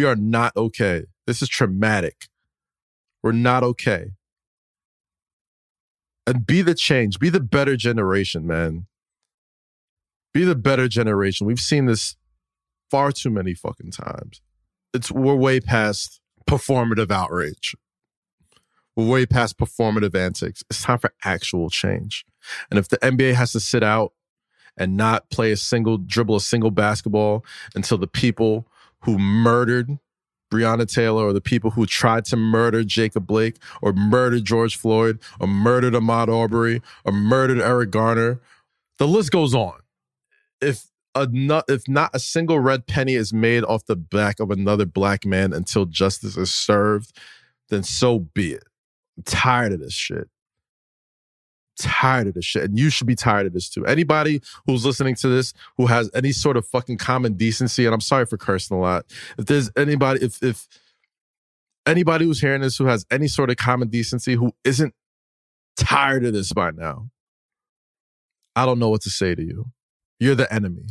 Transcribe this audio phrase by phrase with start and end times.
[0.00, 1.04] We are not okay.
[1.26, 2.28] This is traumatic.
[3.22, 4.12] We're not okay.
[6.26, 8.86] And be the change, be the better generation, man.
[10.32, 11.46] Be the better generation.
[11.46, 12.16] We've seen this
[12.90, 14.40] far too many fucking times.
[14.94, 17.76] It's we're way past performative outrage.
[18.96, 20.64] We're way past performative antics.
[20.70, 22.24] It's time for actual change.
[22.70, 24.14] And if the NBA has to sit out
[24.78, 27.44] and not play a single dribble a single basketball
[27.74, 28.66] until the people
[29.02, 29.98] who murdered
[30.52, 35.20] Breonna Taylor or the people who tried to murder Jacob Blake or murdered George Floyd
[35.38, 38.40] or murdered Ahmaud Arbery or murdered Eric Garner.
[38.98, 39.78] The list goes on.
[40.60, 41.28] If a
[41.68, 45.52] if not a single red penny is made off the back of another black man
[45.52, 47.16] until justice is served,
[47.68, 48.64] then so be it.
[49.16, 50.28] I'm tired of this shit.
[51.80, 52.64] Tired of this shit.
[52.64, 53.86] And you should be tired of this too.
[53.86, 58.02] Anybody who's listening to this who has any sort of fucking common decency, and I'm
[58.02, 59.06] sorry for cursing a lot.
[59.38, 60.68] If there's anybody, if if
[61.86, 64.94] anybody who's hearing this who has any sort of common decency who isn't
[65.76, 67.08] tired of this by now,
[68.54, 69.66] I don't know what to say to you.
[70.18, 70.88] You're the enemy.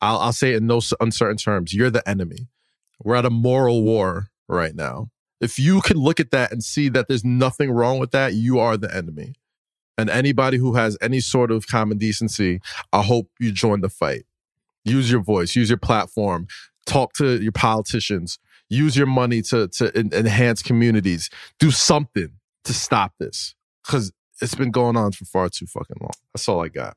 [0.00, 1.72] I'll, I'll say it in no uncertain terms.
[1.72, 2.48] You're the enemy.
[3.04, 5.10] We're at a moral war right now.
[5.40, 8.58] If you can look at that and see that there's nothing wrong with that, you
[8.58, 9.34] are the enemy.
[9.98, 12.60] And anybody who has any sort of common decency,
[12.92, 14.24] I hope you join the fight.
[14.84, 16.46] Use your voice, use your platform,
[16.86, 22.30] talk to your politicians, use your money to, to enhance communities, do something
[22.64, 26.10] to stop this because it's been going on for far too fucking long.
[26.34, 26.96] That's all I got.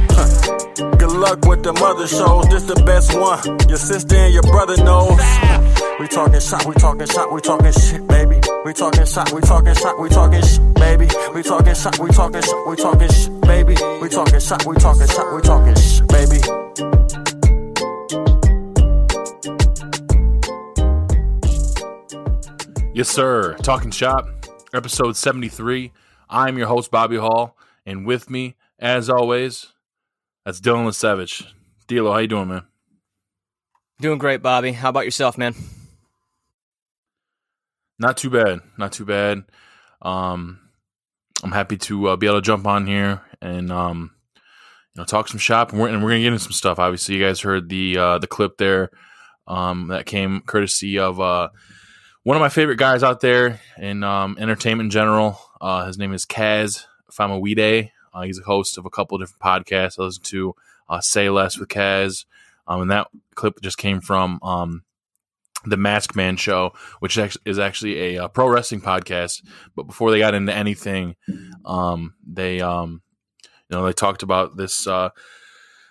[1.21, 2.49] Luck with the mother shows.
[2.49, 3.45] This the best one.
[3.69, 5.21] Your sister and your brother knows.
[5.99, 8.41] We talking shot, we talking shot, we talking shit, baby.
[8.65, 11.05] We talking shot, we talking shot, we talking shit, baby.
[11.35, 13.75] We talking shot, we talking shot, we talking shit, baby.
[14.01, 16.41] We talking shot, we talking shot, we talking shit, baby.
[22.95, 23.53] Yes, sir.
[23.61, 24.25] Talking Shop,
[24.73, 25.91] episode 73.
[26.31, 27.55] I'm your host, Bobby Hall,
[27.85, 29.70] and with me, as always,
[30.45, 31.45] that's Dylan Lesevich.
[31.87, 32.63] Dilo, how you doing, man?
[33.99, 34.71] Doing great, Bobby.
[34.71, 35.53] How about yourself, man?
[37.99, 38.61] Not too bad.
[38.77, 39.43] Not too bad.
[40.01, 40.59] Um,
[41.43, 45.27] I'm happy to uh, be able to jump on here and um, you know talk
[45.27, 46.79] some shop, and we're, and we're gonna get into some stuff.
[46.79, 48.89] Obviously, you guys heard the uh, the clip there
[49.47, 51.49] um, that came courtesy of uh,
[52.23, 55.39] one of my favorite guys out there in um, entertainment in general.
[55.59, 57.91] Uh, his name is Kaz Famuyide.
[58.13, 59.99] Uh, he's a host of a couple of different podcasts.
[59.99, 60.55] I listen to
[60.89, 62.25] uh, Say Less with Kaz,
[62.67, 64.83] um, and that clip just came from um,
[65.65, 69.43] the Mask Man Show, which is actually a, a, pro wrestling podcast.
[69.75, 71.15] But before they got into anything,
[71.65, 73.01] um, they um,
[73.69, 75.09] you know they talked about this uh,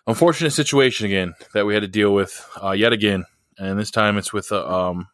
[0.06, 3.24] unfortunate situation again that we had to deal with uh, yet again,
[3.58, 5.08] and this time it's with a, um,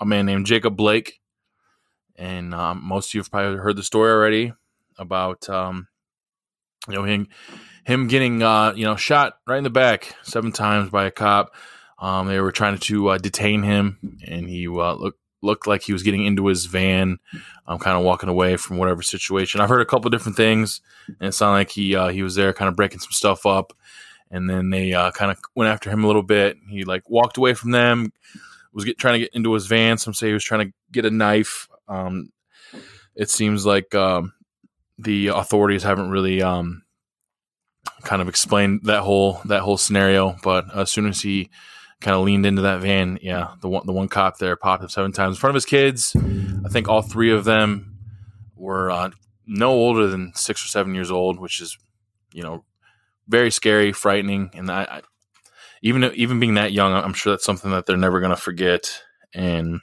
[0.00, 1.20] a man named Jacob Blake.
[2.16, 4.52] And um, most of you have probably heard the story already
[4.98, 5.86] about um,
[6.88, 7.28] you know him
[7.84, 11.54] him getting uh, you know shot right in the back seven times by a cop.
[11.98, 15.92] Um, they were trying to uh, detain him, and he uh, looked looked like he
[15.92, 17.18] was getting into his van,
[17.66, 19.60] um, kind of walking away from whatever situation.
[19.60, 22.52] I've heard a couple different things, and it sounded like he uh, he was there,
[22.52, 23.72] kind of breaking some stuff up,
[24.30, 26.56] and then they uh, kind of went after him a little bit.
[26.68, 28.12] He like walked away from them,
[28.72, 29.98] was get, trying to get into his van.
[29.98, 31.68] Some say he was trying to get a knife.
[31.88, 32.32] Um,
[33.14, 34.34] it seems like um,
[34.98, 36.82] the authorities haven't really um,
[38.02, 40.36] kind of explained that whole that whole scenario.
[40.42, 41.50] But as soon as he
[42.00, 44.88] kind of leaned into that van, yeah, the one the one cop there popped him
[44.88, 46.14] seven times in front of his kids.
[46.64, 47.98] I think all three of them
[48.56, 49.10] were uh,
[49.46, 51.76] no older than six or seven years old, which is
[52.32, 52.64] you know
[53.26, 55.00] very scary, frightening, and I, I
[55.82, 59.02] even even being that young, I'm sure that's something that they're never gonna forget.
[59.34, 59.80] And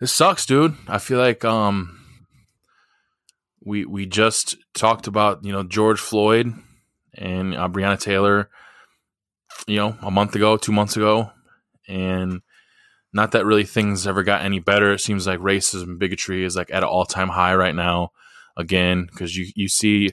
[0.00, 0.74] this sucks, dude.
[0.88, 2.01] I feel like um
[3.64, 6.52] we we just talked about you know George Floyd
[7.14, 8.50] and uh, Breonna Taylor,
[9.66, 11.30] you know, a month ago, two months ago,
[11.88, 12.40] and
[13.12, 14.92] not that really things ever got any better.
[14.92, 18.10] It seems like racism, bigotry is like at an all time high right now.
[18.56, 20.10] Again, because you you see,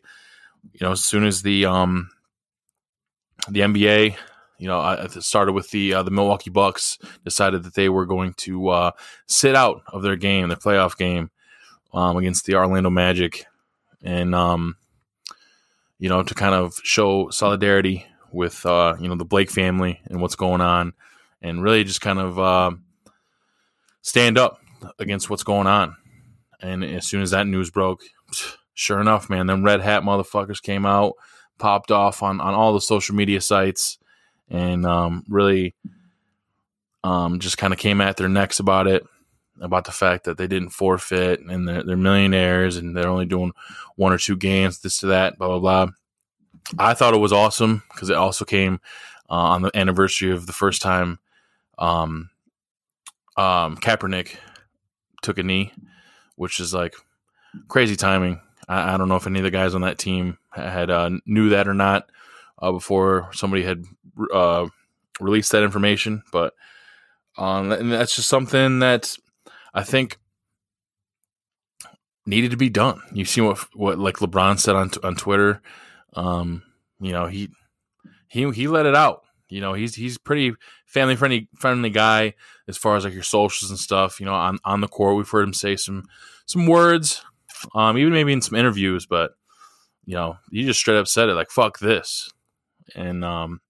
[0.73, 2.09] you know, as soon as the um
[3.49, 4.15] the NBA,
[4.59, 8.33] you know, it started with the uh, the Milwaukee Bucks decided that they were going
[8.37, 8.91] to uh,
[9.27, 11.31] sit out of their game, their playoff game
[11.93, 13.45] um, against the Orlando Magic,
[14.03, 14.75] and um,
[15.97, 20.21] you know, to kind of show solidarity with uh, you know the Blake family and
[20.21, 20.93] what's going on,
[21.41, 22.71] and really just kind of uh,
[24.01, 24.59] stand up
[24.97, 25.95] against what's going on.
[26.61, 28.01] And as soon as that news broke,
[28.73, 31.13] sure enough, man, them red hat motherfuckers came out,
[31.57, 33.97] popped off on on all the social media sites,
[34.49, 35.75] and um, really
[37.03, 39.05] um, just kind of came at their necks about it
[39.61, 43.51] about the fact that they didn't forfeit and they're, they're millionaires and they're only doing
[43.95, 45.93] one or two games, this to that, blah blah blah.
[46.77, 48.79] I thought it was awesome because it also came
[49.29, 51.19] uh, on the anniversary of the first time
[51.79, 52.29] um,
[53.37, 54.35] um, Kaepernick
[55.21, 55.71] took a knee,
[56.35, 56.93] which is like
[57.67, 58.41] crazy timing.
[58.67, 61.49] I, I, don't know if any of the guys on that team had uh, knew
[61.49, 62.09] that or not
[62.61, 63.85] uh, before somebody had
[64.33, 64.67] uh,
[65.19, 66.53] released that information, but
[67.37, 69.15] um, that's just something that
[69.73, 70.17] I think
[72.25, 73.01] needed to be done.
[73.11, 75.61] You see what what like LeBron said on on Twitter.
[76.13, 76.63] Um,
[76.99, 77.49] you know he
[78.27, 79.23] he he let it out.
[79.49, 80.53] You know he's he's pretty
[80.85, 82.35] family friendly friendly guy
[82.67, 84.19] as far as like your socials and stuff.
[84.19, 86.05] You know on on the court we've heard him say some
[86.45, 87.23] some words,
[87.75, 89.05] um, even maybe in some interviews.
[89.05, 89.31] But
[90.05, 92.29] you know he just straight up said it like fuck this,
[92.95, 93.61] and um,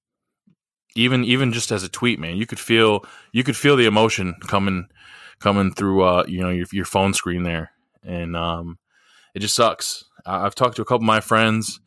[0.96, 4.36] even even just as a tweet, man, you could feel you could feel the emotion
[4.48, 4.90] coming
[5.40, 7.72] coming through uh you know your your phone screen there,
[8.04, 8.78] and um
[9.34, 10.06] it just sucks.
[10.26, 11.80] I, have talked to a couple of my friends,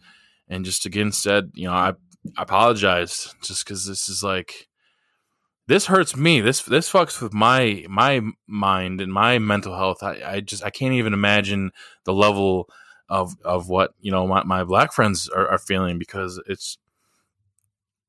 [0.48, 1.92] and just again said you know I,
[2.36, 4.68] I apologized just because this is like
[5.68, 6.40] this hurts me.
[6.40, 10.02] This this fucks with my my mind and my mental health.
[10.02, 11.70] I, I just I can't even imagine
[12.04, 12.68] the level
[13.08, 16.78] of of what you know my, my black friends are, are feeling because it's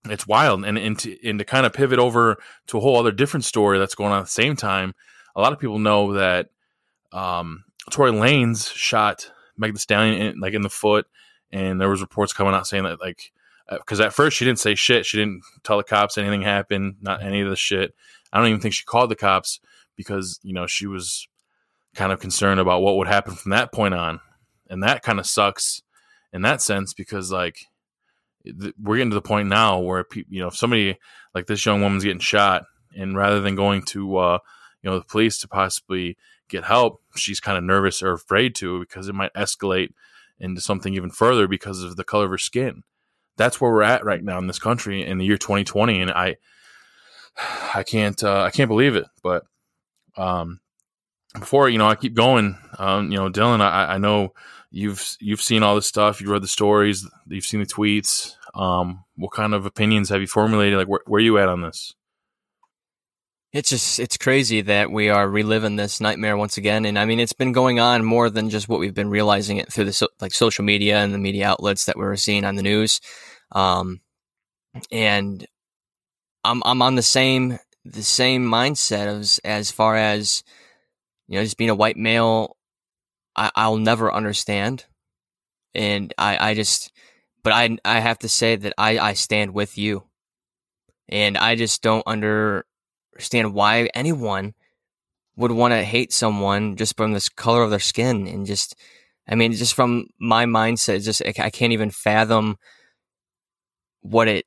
[0.06, 2.38] it's wild and and to, and to kind of pivot over
[2.68, 4.94] to a whole other different story that's going on at the same time
[5.36, 6.50] a lot of people know that
[7.12, 11.06] um, Tory Lanez shot Meg the Stallion in, like in the foot,
[11.52, 13.32] and there was reports coming out saying that like
[13.70, 16.96] because uh, at first she didn't say shit, she didn't tell the cops anything happened,
[17.02, 17.94] not any of the shit.
[18.32, 19.60] I don't even think she called the cops
[19.96, 21.28] because you know she was
[21.96, 24.20] kind of concerned about what would happen from that point on,
[24.70, 25.82] and that kind of sucks
[26.32, 27.68] in that sense because like
[28.82, 30.98] we're getting to the point now where you know if somebody
[31.34, 32.64] like this young woman's getting shot
[32.96, 34.38] and rather than going to uh,
[34.84, 36.18] you know the police to possibly
[36.50, 39.90] get help she's kind of nervous or afraid to because it might escalate
[40.40, 42.84] into something even further because of the color of her skin.
[43.38, 46.36] That's where we're at right now in this country in the year 2020 and i
[47.74, 49.46] i can't uh, i can't believe it but
[50.18, 50.60] um
[51.40, 54.34] before you know i keep going um you know dylan i i know
[54.70, 59.04] you've you've seen all this stuff you've read the stories you've seen the tweets um
[59.16, 60.78] what kind of opinions have you formulated?
[60.78, 61.94] Like where, where are you at on this
[63.54, 67.20] it's just it's crazy that we are reliving this nightmare once again, and I mean
[67.20, 70.08] it's been going on more than just what we've been realizing it through the so,
[70.20, 73.00] like social media and the media outlets that we're seeing on the news,
[73.52, 74.02] um,
[74.92, 75.46] and
[76.44, 80.44] I'm I'm on the same the same mindset as as far as
[81.28, 82.58] you know just being a white male,
[83.36, 84.86] I, I'll never understand,
[85.76, 86.92] and I I just
[87.44, 90.06] but I I have to say that I I stand with you,
[91.08, 92.66] and I just don't under
[93.14, 94.54] understand why anyone
[95.36, 98.76] would want to hate someone just from this color of their skin and just
[99.28, 102.58] i mean just from my mindset just i can't even fathom
[104.02, 104.46] what it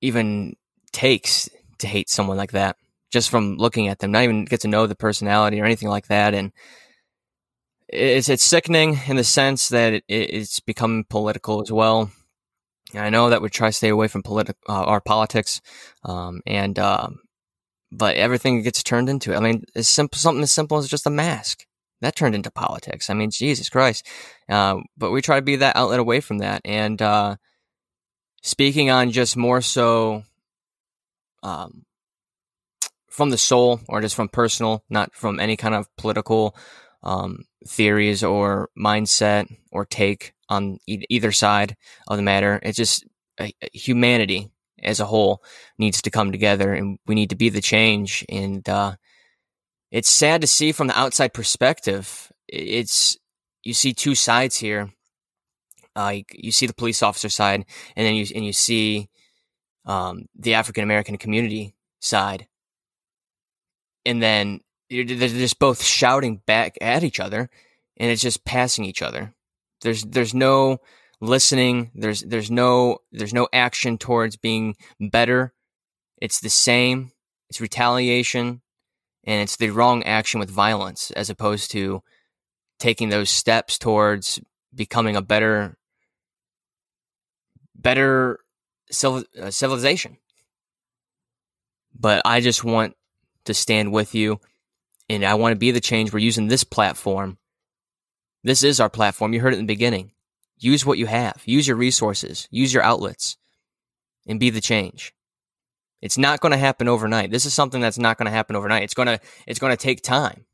[0.00, 0.54] even
[0.92, 2.76] takes to hate someone like that
[3.10, 6.06] just from looking at them not even get to know the personality or anything like
[6.08, 6.52] that and
[7.88, 12.10] it's it's sickening in the sense that it, it's become political as well.
[12.94, 15.60] I know that we try to stay away from politi- uh, our politics,
[16.04, 17.20] um, and um,
[17.90, 19.36] but everything gets turned into it.
[19.36, 21.64] I mean, it's simple, something as simple as just a mask
[22.00, 23.10] that turned into politics.
[23.10, 24.06] I mean, Jesus Christ.
[24.48, 26.62] Uh, but we try to be that outlet away from that.
[26.64, 27.36] And uh,
[28.42, 30.22] speaking on just more so
[31.42, 31.84] um,
[33.08, 36.54] from the soul or just from personal, not from any kind of political
[37.02, 41.76] um, theories or mindset or take on e- either side
[42.06, 42.60] of the matter.
[42.62, 43.04] It's just
[43.38, 44.50] uh, humanity
[44.82, 45.42] as a whole
[45.78, 48.24] needs to come together and we need to be the change.
[48.28, 48.96] And, uh,
[49.90, 52.32] it's sad to see from the outside perspective.
[52.48, 53.16] It's,
[53.62, 54.90] you see two sides here.
[55.96, 57.64] Uh, you see the police officer side
[57.96, 59.08] and then you, and you see,
[59.86, 62.46] um, the African American community side.
[64.08, 67.50] and then they're just both shouting back at each other,
[67.98, 69.34] and it's just passing each other.
[69.82, 70.78] There's there's no
[71.20, 71.90] listening.
[71.94, 75.52] There's there's no there's no action towards being better.
[76.20, 77.12] It's the same.
[77.48, 78.60] It's retaliation,
[79.24, 82.02] and it's the wrong action with violence, as opposed to
[82.78, 84.40] taking those steps towards
[84.74, 85.76] becoming a better
[87.74, 88.40] better
[89.02, 90.18] uh, civilization.
[91.98, 92.94] But I just want
[93.44, 94.40] to stand with you
[95.08, 96.12] and I want to be the change.
[96.12, 97.38] We're using this platform.
[98.44, 99.32] This is our platform.
[99.32, 100.12] You heard it in the beginning.
[100.58, 103.36] Use what you have, use your resources, use your outlets,
[104.26, 105.14] and be the change.
[106.00, 107.30] It's not going to happen overnight.
[107.30, 108.82] This is something that's not going to happen overnight.
[108.82, 110.44] It's going to it's going to take time.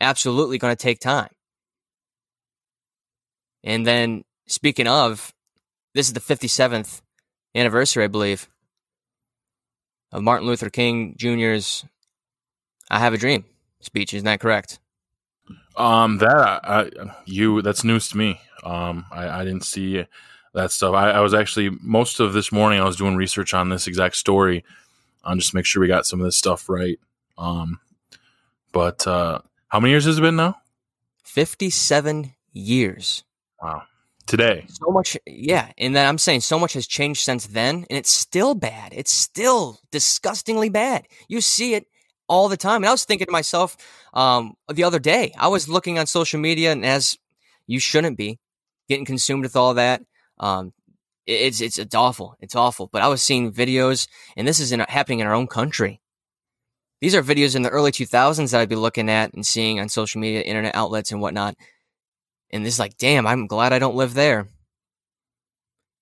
[0.00, 1.30] Absolutely going to take time.
[3.62, 5.32] And then speaking of,
[5.94, 7.00] this is the 57th
[7.54, 8.48] anniversary, I believe,
[10.12, 11.84] of Martin Luther King Jr.'s
[12.90, 13.44] I Have a Dream
[13.80, 14.12] speech.
[14.12, 14.78] Isn't that correct?
[15.76, 16.90] Um, that I,
[17.24, 18.40] you that's news to me.
[18.64, 20.04] Um, I, I didn't see
[20.54, 20.94] that stuff.
[20.94, 24.16] I, I, was actually most of this morning I was doing research on this exact
[24.16, 24.64] story,
[25.24, 26.98] on just to make sure we got some of this stuff right.
[27.36, 27.80] Um,
[28.72, 30.56] but uh, how many years has it been now?
[31.24, 33.24] Fifty-seven years.
[33.62, 33.82] Wow.
[34.26, 34.64] Today.
[34.68, 35.70] So much, yeah.
[35.76, 38.94] And then I'm saying so much has changed since then, and it's still bad.
[38.96, 41.06] It's still disgustingly bad.
[41.28, 41.86] You see it
[42.26, 42.76] all the time.
[42.76, 43.76] And I was thinking to myself
[44.14, 47.18] um, the other day, I was looking on social media, and as
[47.66, 48.38] you shouldn't be
[48.88, 50.02] getting consumed with all that.
[50.38, 50.72] Um,
[51.26, 52.36] it's, it's it's awful.
[52.40, 52.88] It's awful.
[52.92, 56.00] But I was seeing videos, and this is in, happening in our own country.
[57.00, 59.88] These are videos in the early 2000s that I'd be looking at and seeing on
[59.88, 61.54] social media, internet outlets, and whatnot.
[62.50, 64.48] And this is like, damn, I'm glad I don't live there.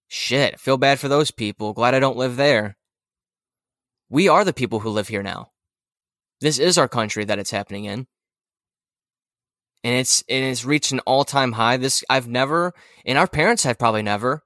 [0.07, 1.73] Shit, I feel bad for those people.
[1.73, 2.77] Glad I don't live there.
[4.11, 5.53] We are the people who live here now.
[6.41, 8.07] This is our country that it's happening in.
[9.85, 11.77] And it's and it's reached an all time high.
[11.77, 12.73] This I've never
[13.05, 14.45] and our parents have probably never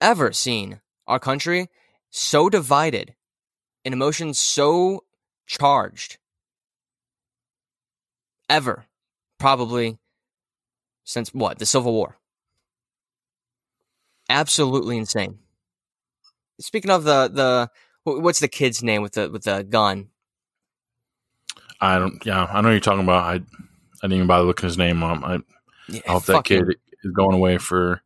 [0.00, 1.68] ever seen our country
[2.10, 3.14] so divided
[3.84, 5.04] and emotions so
[5.46, 6.18] charged
[8.48, 8.86] ever
[9.38, 9.98] probably
[11.04, 12.18] since what the civil war
[14.30, 15.38] absolutely insane
[16.60, 17.70] speaking of the the
[18.04, 20.08] what's the kid's name with the with the gun
[21.80, 22.24] I don't.
[22.26, 23.22] Yeah, I know you're talking about.
[23.22, 23.40] I
[24.02, 25.22] I didn't even bother looking his name up.
[25.22, 25.38] I,
[25.88, 26.64] yeah, I hope that kid
[27.02, 28.02] is going away for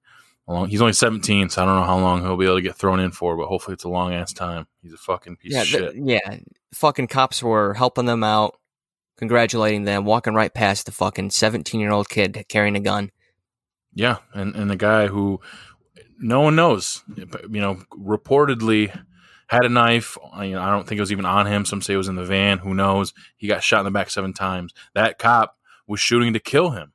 [0.48, 0.68] a long.
[0.68, 3.00] He's only 17, so I don't know how long he'll be able to get thrown
[3.00, 3.36] in for.
[3.36, 4.66] But hopefully, it's a long ass time.
[4.82, 5.94] He's a fucking piece yeah, of shit.
[5.94, 6.36] The, yeah,
[6.74, 8.58] fucking cops were helping them out,
[9.18, 13.10] congratulating them, walking right past the fucking 17 year old kid carrying a gun.
[13.94, 15.40] Yeah, and and the guy who
[16.18, 18.96] no one knows, you know, reportedly
[19.48, 20.16] had a knife.
[20.32, 21.64] I, you know, I don't think it was even on him.
[21.64, 22.58] Some say it was in the van.
[22.58, 23.12] Who knows?
[23.36, 24.72] He got shot in the back seven times.
[24.94, 25.56] That cop
[25.92, 26.92] was shooting to kill him.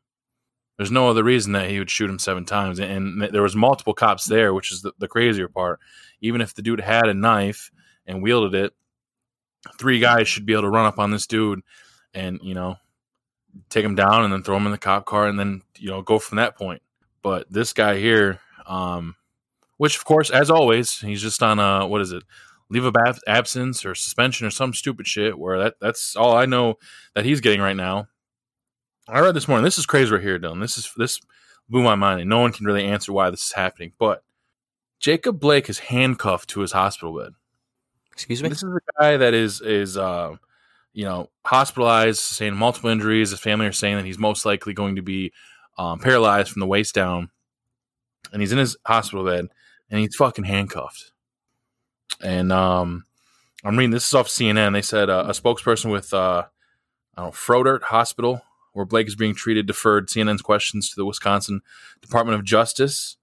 [0.78, 2.80] There's no other reason that he would shoot him seven times.
[2.80, 5.80] And there was multiple cops there, which is the, the crazier part.
[6.22, 7.72] Even if the dude had a knife
[8.06, 8.74] and wielded it,
[9.80, 11.62] three guys should be able to run up on this dude
[12.14, 12.76] and you know
[13.70, 16.02] take him down and then throw him in the cop car and then you know
[16.02, 16.82] go from that point.
[17.22, 19.16] But this guy here, um,
[19.78, 22.24] which of course, as always, he's just on a what is it?
[22.70, 26.46] leave of ab- absence or suspension or some stupid shit where that that's all I
[26.46, 26.76] know
[27.16, 28.08] that he's getting right now.
[29.10, 29.64] I read this morning.
[29.64, 30.60] This is crazy right here, Dylan.
[30.60, 31.22] This is this
[31.70, 33.94] blew my mind, and no one can really answer why this is happening.
[33.98, 34.24] But
[35.00, 37.34] Jacob Blake is handcuffed to his hospital bed.
[38.12, 38.50] Excuse me.
[38.50, 40.36] This is a guy that is is uh,
[40.94, 43.32] you know hospitalized, saying multiple injuries.
[43.32, 45.32] His family are saying that he's most likely going to be
[45.78, 47.30] um, paralyzed from the waist down,
[48.34, 49.48] and he's in his hospital bed,
[49.90, 51.12] and he's fucking handcuffed.
[52.22, 53.06] And um,
[53.64, 54.74] I'm reading this is off CNN.
[54.74, 56.44] They said uh, a spokesperson with uh,
[57.16, 58.42] I don't know, Froedtert Hospital,
[58.78, 61.62] where Blake is being treated, deferred CNN's questions to the Wisconsin
[62.00, 63.18] Department of Justice.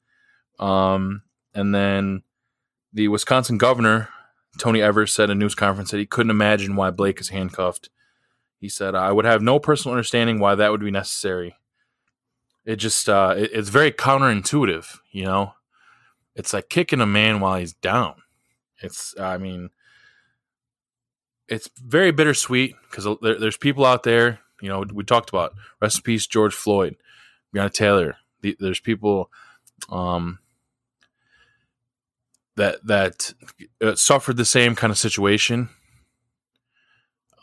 [0.58, 1.22] Um,
[1.54, 2.24] and then
[2.92, 4.08] the Wisconsin governor,
[4.58, 7.88] Tony Evers, said in a news conference that he couldn't imagine why Blake is handcuffed.
[8.58, 11.54] He said, I would have no personal understanding why that would be necessary.
[12.64, 15.54] It just, uh, it, it's very counterintuitive, you know?
[16.34, 18.14] It's like kicking a man while he's down.
[18.82, 19.70] It's, I mean,
[21.46, 24.40] it's very bittersweet because there, there's people out there.
[24.64, 26.96] You know, we talked about rest in peace, George Floyd,
[27.54, 28.16] Breonna Taylor.
[28.40, 29.30] The, there's people
[29.90, 30.38] um,
[32.56, 33.34] that that
[33.82, 35.68] uh, suffered the same kind of situation.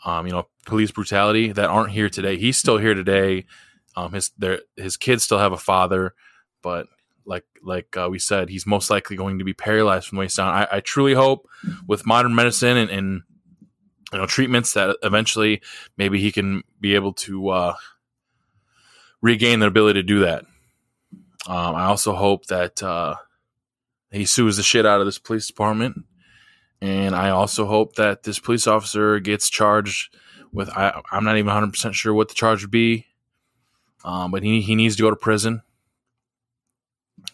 [0.04, 2.36] Um, you know, police brutality that aren't here today.
[2.36, 3.46] He's still here today.
[3.94, 6.14] Um, his their his kids still have a father,
[6.60, 6.88] but
[7.24, 10.38] like like uh, we said, he's most likely going to be paralyzed from the waist
[10.38, 10.48] down.
[10.48, 11.48] I, I truly hope
[11.86, 13.22] with modern medicine and, and
[14.12, 15.62] you know treatments that eventually
[15.96, 17.74] maybe he can be able to uh,
[19.20, 20.44] regain the ability to do that.
[21.46, 23.16] Um, I also hope that uh,
[24.10, 26.04] he sues the shit out of this police department,
[26.80, 30.14] and I also hope that this police officer gets charged
[30.52, 30.68] with.
[30.70, 33.06] I, I'm not even 100 percent sure what the charge would be,
[34.04, 35.62] um, but he he needs to go to prison.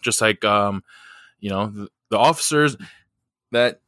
[0.01, 0.83] Just like um,
[1.39, 2.77] you know the, the officers
[3.51, 3.81] that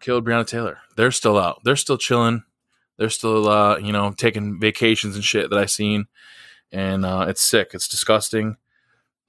[0.00, 1.60] killed Breonna Taylor, they're still out.
[1.64, 2.44] They're still chilling.
[2.96, 6.06] They're still uh, you know taking vacations and shit that I've seen,
[6.72, 7.70] and uh, it's sick.
[7.72, 8.56] It's disgusting,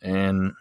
[0.01, 0.53] and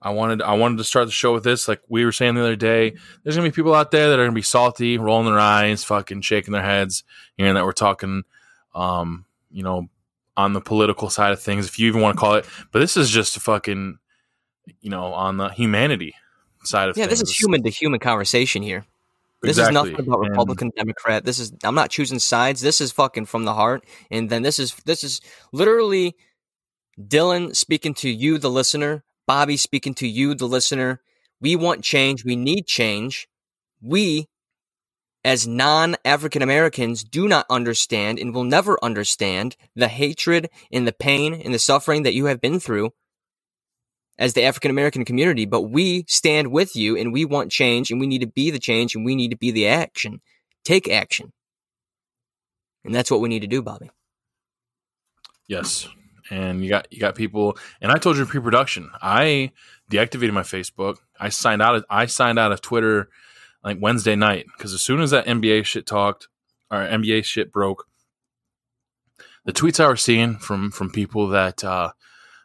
[0.00, 1.66] I wanted I wanted to start the show with this.
[1.66, 4.24] Like we were saying the other day, there's gonna be people out there that are
[4.24, 7.02] gonna be salty, rolling their eyes, fucking shaking their heads,
[7.36, 8.22] hearing that we're talking,
[8.74, 9.88] um, you know,
[10.36, 12.46] on the political side of things, if you even want to call it.
[12.70, 13.98] But this is just a fucking,
[14.80, 16.14] you know, on the humanity
[16.64, 17.20] side of yeah, things.
[17.20, 18.84] this is human to human conversation here.
[19.42, 19.70] This Exactly.
[19.70, 21.24] is nothing about And- Republican, Democrat.
[21.24, 22.60] This is I'm not choosing sides.
[22.60, 23.84] This is fucking from the heart.
[24.10, 25.20] And then this is this is
[25.52, 26.16] literally
[27.00, 29.04] Dylan speaking to you, the listener.
[29.26, 31.00] Bobby speaking to you, the listener.
[31.40, 32.24] We want change.
[32.24, 33.28] We need change.
[33.80, 34.26] We,
[35.24, 40.92] as non African Americans, do not understand and will never understand the hatred and the
[40.92, 42.92] pain and the suffering that you have been through
[44.18, 48.00] as the African American community, but we stand with you and we want change and
[48.00, 50.20] we need to be the change and we need to be the action.
[50.64, 51.32] Take action.
[52.84, 53.90] And that's what we need to do, Bobby.
[55.46, 55.88] Yes.
[56.30, 58.90] And you got you got people and I told you pre-production.
[59.00, 59.52] I
[59.90, 60.96] deactivated my Facebook.
[61.18, 63.08] I signed out of I signed out of Twitter
[63.64, 66.28] like Wednesday night because as soon as that NBA shit talked
[66.70, 67.86] or NBA shit broke,
[69.46, 71.92] the tweets I was seeing from from people that uh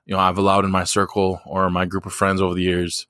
[0.05, 3.07] you know I've allowed in my circle or my group of friends over the years,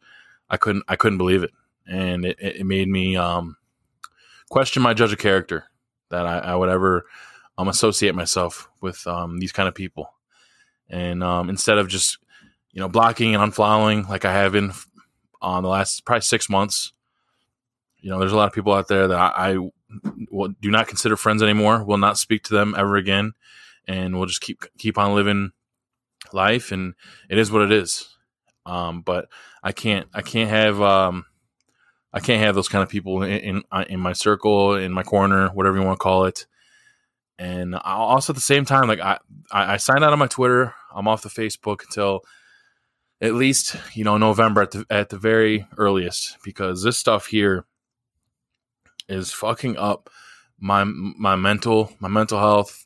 [0.49, 1.51] I couldn't I couldn't believe it.
[1.85, 3.57] And it, it made me um
[4.49, 5.65] question my judge of character
[6.09, 7.05] that I, I would ever
[7.57, 10.13] um, associate myself with um, these kind of people.
[10.89, 12.19] And um, instead of just,
[12.71, 14.73] you know, blocking and unfollowing like I have been
[15.41, 16.93] on the last probably six months,
[17.99, 19.57] you know, there's a lot of people out there that I, I
[20.29, 21.83] will, do not consider friends anymore.
[21.83, 23.33] Will not speak to them ever again,
[23.87, 25.51] and we'll just keep keep on living
[26.33, 26.71] life.
[26.71, 26.93] And
[27.29, 28.07] it is what it is.
[28.65, 29.27] Um, but
[29.61, 31.25] I can't I can't have um,
[32.13, 35.49] I can't have those kind of people in in, in my circle, in my corner,
[35.49, 36.45] whatever you want to call it.
[37.39, 39.17] And I also at the same time, like I,
[39.51, 40.73] I signed out on my Twitter.
[40.95, 42.21] I'm off the Facebook until
[43.21, 47.65] at least you know November at the at the very earliest because this stuff here
[49.09, 50.09] is fucking up
[50.59, 52.85] my my mental my mental health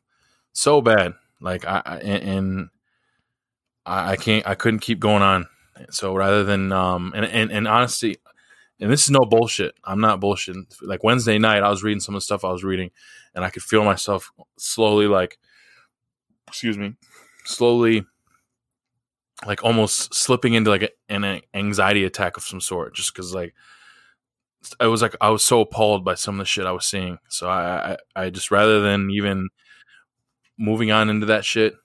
[0.54, 1.14] so bad.
[1.40, 2.70] Like I, I and
[3.88, 5.48] I, I can't I couldn't keep going on.
[5.90, 8.18] So rather than um and and, and honestly,
[8.80, 9.76] and this is no bullshit.
[9.84, 10.66] I'm not bullshitting.
[10.82, 12.92] Like Wednesday night, I was reading some of the stuff I was reading,
[13.34, 15.40] and I could feel myself slowly, like,
[16.48, 16.96] excuse me,
[17.46, 18.06] slowly,
[19.46, 23.56] like almost slipping into like a, an anxiety attack of some sort, just because like
[24.80, 27.18] I was like I was so appalled by some of the shit I was seeing.
[27.30, 29.50] So I I, I just rather than even
[30.58, 31.76] moving on into that shit,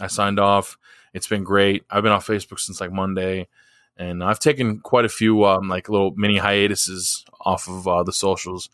[0.00, 0.76] I signed off.
[1.16, 1.82] It's been great.
[1.88, 3.48] I've been off Facebook since like Monday
[3.96, 8.12] and I've taken quite a few um, like little mini hiatuses off of uh, the
[8.12, 8.68] socials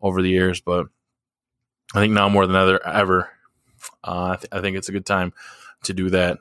[0.00, 0.86] over the years, but
[1.92, 3.30] I think now more than ever, ever
[4.04, 5.32] uh, I, th- I think it's a good time
[5.82, 6.38] to do that.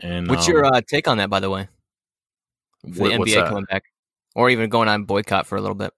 [0.00, 1.68] And What's um, your uh, take on that, by the way?
[2.82, 3.84] The NBA coming back,
[4.34, 5.92] or even going on boycott for a little bit.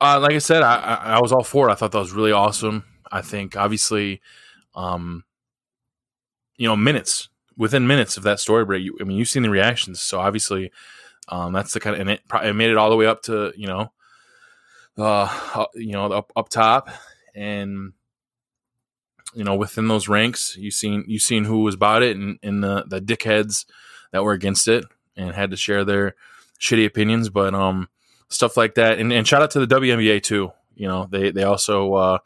[0.00, 1.72] Uh, like I said, I, I, I was all for it.
[1.72, 2.82] I thought that was really awesome.
[3.12, 4.20] I think obviously,
[4.74, 5.22] um,
[6.56, 8.84] you know, minutes within minutes of that story break.
[8.84, 10.72] You, I mean, you've seen the reactions, so obviously,
[11.28, 13.52] um, that's the kind of and it, it made it all the way up to
[13.56, 13.92] you know,
[14.98, 16.90] uh, you know, up up top,
[17.34, 17.92] and
[19.34, 22.62] you know, within those ranks, you seen you seen who was about it, and, and
[22.62, 23.66] the the dickheads
[24.12, 24.84] that were against it
[25.16, 26.14] and had to share their
[26.60, 27.88] shitty opinions, but um
[28.30, 28.98] stuff like that.
[28.98, 30.52] And, and shout out to the WNBA too.
[30.74, 32.18] You know, they they also uh,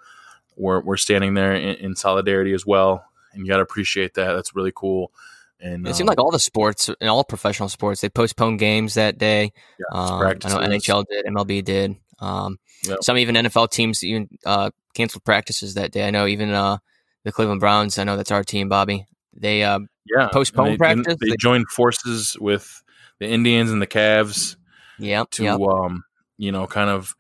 [0.57, 4.33] were were standing there in, in solidarity as well, and you got to appreciate that.
[4.33, 5.13] That's really cool.
[5.61, 8.95] And It seemed um, like all the sports and all professional sports they postponed games
[8.95, 9.53] that day.
[9.79, 10.59] yeah, Um, I know.
[10.77, 11.97] NHL did, MLB did.
[12.19, 12.99] Um, Yep.
[13.01, 16.07] Some even NFL teams even uh, canceled practices that day.
[16.07, 16.77] I know even uh,
[17.25, 17.99] the Cleveland Browns.
[17.99, 19.07] I know that's our team, Bobby.
[19.33, 21.17] They uh, yeah, postpone and they, practice?
[21.19, 22.83] They, They- joined forces with
[23.21, 24.57] the Indians and the Cavs
[24.99, 25.55] yeah, to yeah.
[25.55, 26.05] um,
[26.37, 27.15] you know kind of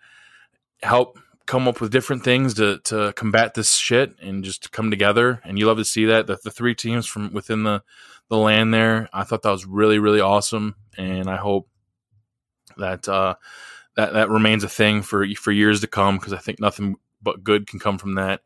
[0.82, 5.40] help come up with different things to to combat this shit and just come together
[5.44, 7.82] and you love to see that the, the three teams from within the
[8.30, 11.68] the land there i thought that was really really awesome and i hope
[12.78, 13.34] that uh
[13.96, 17.42] that that remains a thing for for years to come because i think nothing but
[17.42, 18.42] good can come from that.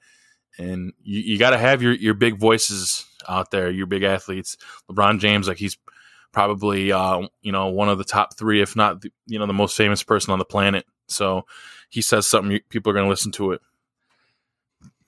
[0.57, 4.57] And you, you got to have your your big voices out there, your big athletes.
[4.91, 5.77] LeBron James, like he's
[6.33, 9.53] probably uh, you know one of the top three, if not the, you know the
[9.53, 10.87] most famous person on the planet.
[11.09, 11.43] So
[11.88, 13.61] he says something, people are going to listen to it.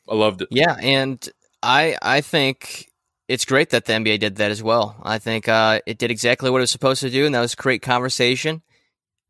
[0.09, 0.49] I loved it.
[0.51, 1.27] Yeah, and
[1.63, 2.91] I I think
[3.29, 4.97] it's great that the NBA did that as well.
[5.03, 7.55] I think uh, it did exactly what it was supposed to do, and that was
[7.55, 8.63] create conversation.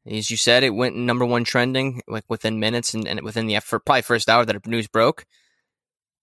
[0.06, 3.56] As you said, it went number one trending like within minutes and, and within the
[3.56, 5.26] effort, probably first hour that news broke.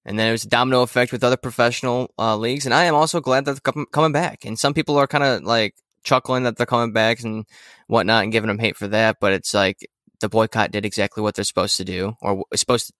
[0.03, 2.65] And then it was a domino effect with other professional uh, leagues.
[2.65, 4.45] And I am also glad that they're coming back.
[4.45, 7.45] And some people are kind of like chuckling that they're coming back and
[7.87, 9.17] whatnot and giving them hate for that.
[9.19, 9.87] But it's like
[10.19, 12.93] the boycott did exactly what they're supposed to do or supposed to,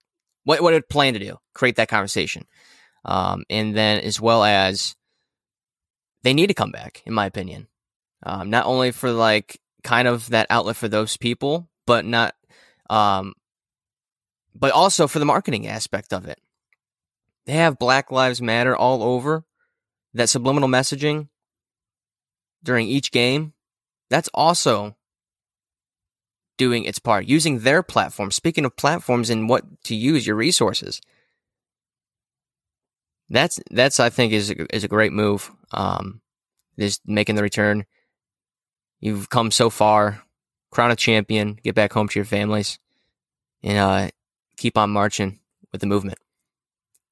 [0.44, 2.46] what, what it planned to do, create that conversation.
[3.04, 4.94] Um, and then as well as
[6.22, 7.68] they need to come back, in my opinion.
[8.22, 12.34] Um, not only for like kind of that outlet for those people, but not,
[12.90, 13.34] um,
[14.54, 16.40] but also for the marketing aspect of it.
[17.46, 19.44] They have Black Lives Matter all over
[20.14, 21.28] that subliminal messaging
[22.62, 23.54] during each game.
[24.10, 24.96] That's also
[26.58, 28.30] doing its part, using their platform.
[28.30, 31.00] Speaking of platforms and what to use your resources.
[33.30, 35.50] That's that's I think is a, is a great move.
[35.72, 36.20] Um,
[36.76, 37.84] is making the return.
[39.00, 40.22] You've come so far,
[40.70, 42.78] crown a champion, get back home to your families,
[43.62, 44.10] and uh,
[44.56, 45.40] keep on marching
[45.72, 46.18] with the movement.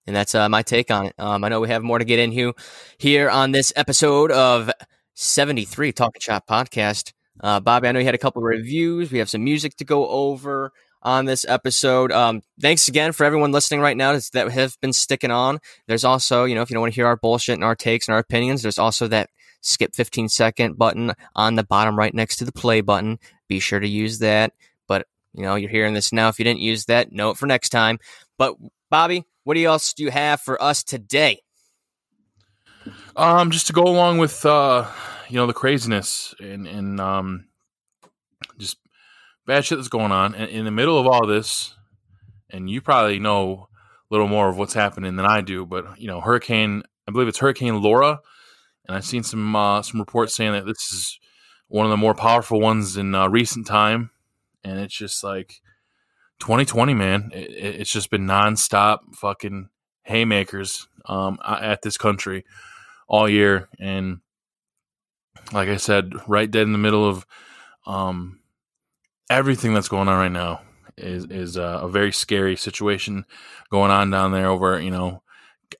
[0.06, 1.14] And that's uh, my take on it.
[1.18, 2.54] Um, I know we have more to get into
[2.98, 4.70] here on this episode of
[5.14, 7.12] 73 Talking Shop Podcast.
[7.40, 9.10] Uh, Bobby, I know you had a couple reviews.
[9.10, 10.72] We have some music to go over
[11.02, 12.10] on this episode.
[12.10, 15.60] Um, thanks again for everyone listening right now that have been sticking on.
[15.86, 18.08] There's also, you know, if you don't want to hear our bullshit and our takes
[18.08, 22.36] and our opinions, there's also that skip 15 second button on the bottom right next
[22.36, 23.18] to the play button.
[23.48, 24.52] Be sure to use that.
[24.88, 26.28] But, you know, you're hearing this now.
[26.28, 27.98] If you didn't use that, note for next time.
[28.38, 28.56] But,
[28.90, 31.42] Bobby, what else do you have for us today?
[33.16, 34.86] Um, just to go along with uh,
[35.28, 37.46] you know, the craziness and and um,
[38.58, 38.76] just
[39.46, 40.34] bad shit that's going on.
[40.34, 41.74] And in the middle of all this,
[42.50, 43.68] and you probably know
[44.10, 47.28] a little more of what's happening than I do, but you know, Hurricane, I believe
[47.28, 48.20] it's Hurricane Laura,
[48.86, 51.18] and I've seen some uh, some reports saying that this is
[51.68, 54.10] one of the more powerful ones in uh, recent time,
[54.62, 55.60] and it's just like
[56.40, 59.68] 2020, man, it, it's just been nonstop fucking
[60.02, 62.44] haymakers um, at this country
[63.08, 64.20] all year, and
[65.52, 67.26] like I said, right dead in the middle of
[67.86, 68.40] um,
[69.30, 70.60] everything that's going on right now
[70.96, 73.24] is is uh, a very scary situation
[73.70, 74.48] going on down there.
[74.48, 75.22] Over you know,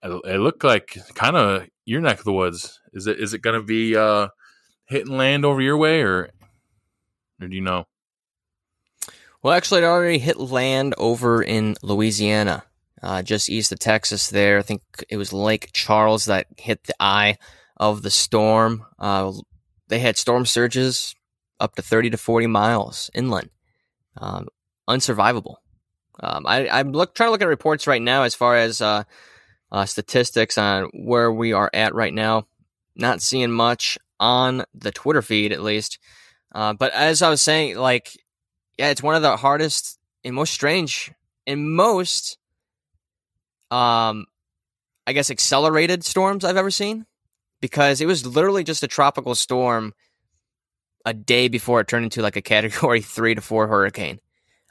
[0.03, 2.81] it looked like kind of your neck of the woods.
[2.93, 4.29] Is it is it going to be uh,
[4.87, 6.31] hitting land over your way, or
[7.41, 7.87] or do you know?
[9.43, 12.65] Well, actually, it already hit land over in Louisiana,
[13.03, 14.29] uh, just east of Texas.
[14.29, 17.37] There, I think it was Lake Charles that hit the eye
[17.77, 18.85] of the storm.
[18.99, 19.33] Uh,
[19.89, 21.15] they had storm surges
[21.61, 23.51] up to 30 to 40 miles inland.
[24.17, 24.49] Um,
[24.89, 25.57] unsurvivable.
[26.21, 29.05] Um, I, I'm look, trying to look at reports right now as far as uh,
[29.71, 32.47] uh, statistics on where we are at right now.
[32.95, 35.99] Not seeing much on the Twitter feed, at least.
[36.55, 38.11] Uh, but as I was saying, like
[38.79, 41.13] yeah, it's one of the hardest and most strange
[41.47, 42.39] and most,
[43.71, 44.27] um,
[45.07, 47.07] I guess, accelerated storms I've ever seen
[47.61, 49.93] because it was literally just a tropical storm
[51.05, 54.19] a day before it turned into like a category three to four hurricane.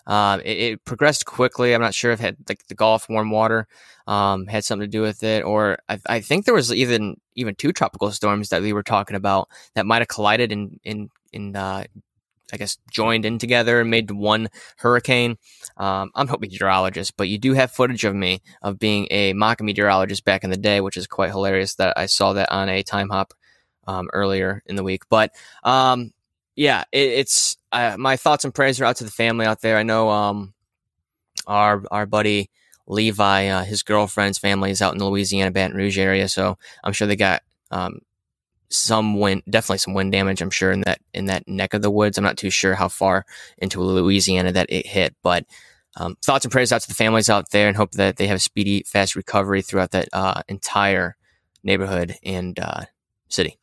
[0.07, 1.73] Um, it, it, progressed quickly.
[1.73, 3.67] I'm not sure if had like the Gulf warm water
[4.05, 7.55] um, had something to do with it, or I, I, think there was even even
[7.55, 11.55] two tropical storms that we were talking about that might have collided in in in
[11.55, 11.85] uh,
[12.53, 15.37] I guess, joined in together and made one hurricane.
[15.77, 19.33] Um, I'm not a meteorologist, but you do have footage of me of being a
[19.33, 22.69] mock meteorologist back in the day, which is quite hilarious that I saw that on
[22.69, 23.31] a Timehop
[23.87, 25.03] um, earlier in the week.
[25.09, 25.31] But
[25.63, 26.11] um,
[26.55, 29.77] yeah, it, it's uh, my thoughts and prayers are out to the family out there.
[29.77, 30.53] I know um,
[31.47, 32.49] our our buddy
[32.87, 36.93] Levi, uh, his girlfriend's family is out in the Louisiana Baton Rouge area, so I'm
[36.93, 37.99] sure they got um,
[38.75, 40.41] some wind, definitely some wind damage.
[40.41, 42.17] I'm sure in that in that neck of the woods.
[42.17, 43.25] I'm not too sure how far
[43.57, 45.45] into Louisiana that it hit, but
[45.97, 48.37] um, thoughts and prayers out to the families out there, and hope that they have
[48.37, 51.15] a speedy, fast recovery throughout that uh, entire
[51.63, 52.85] neighborhood and uh,
[53.29, 53.57] city.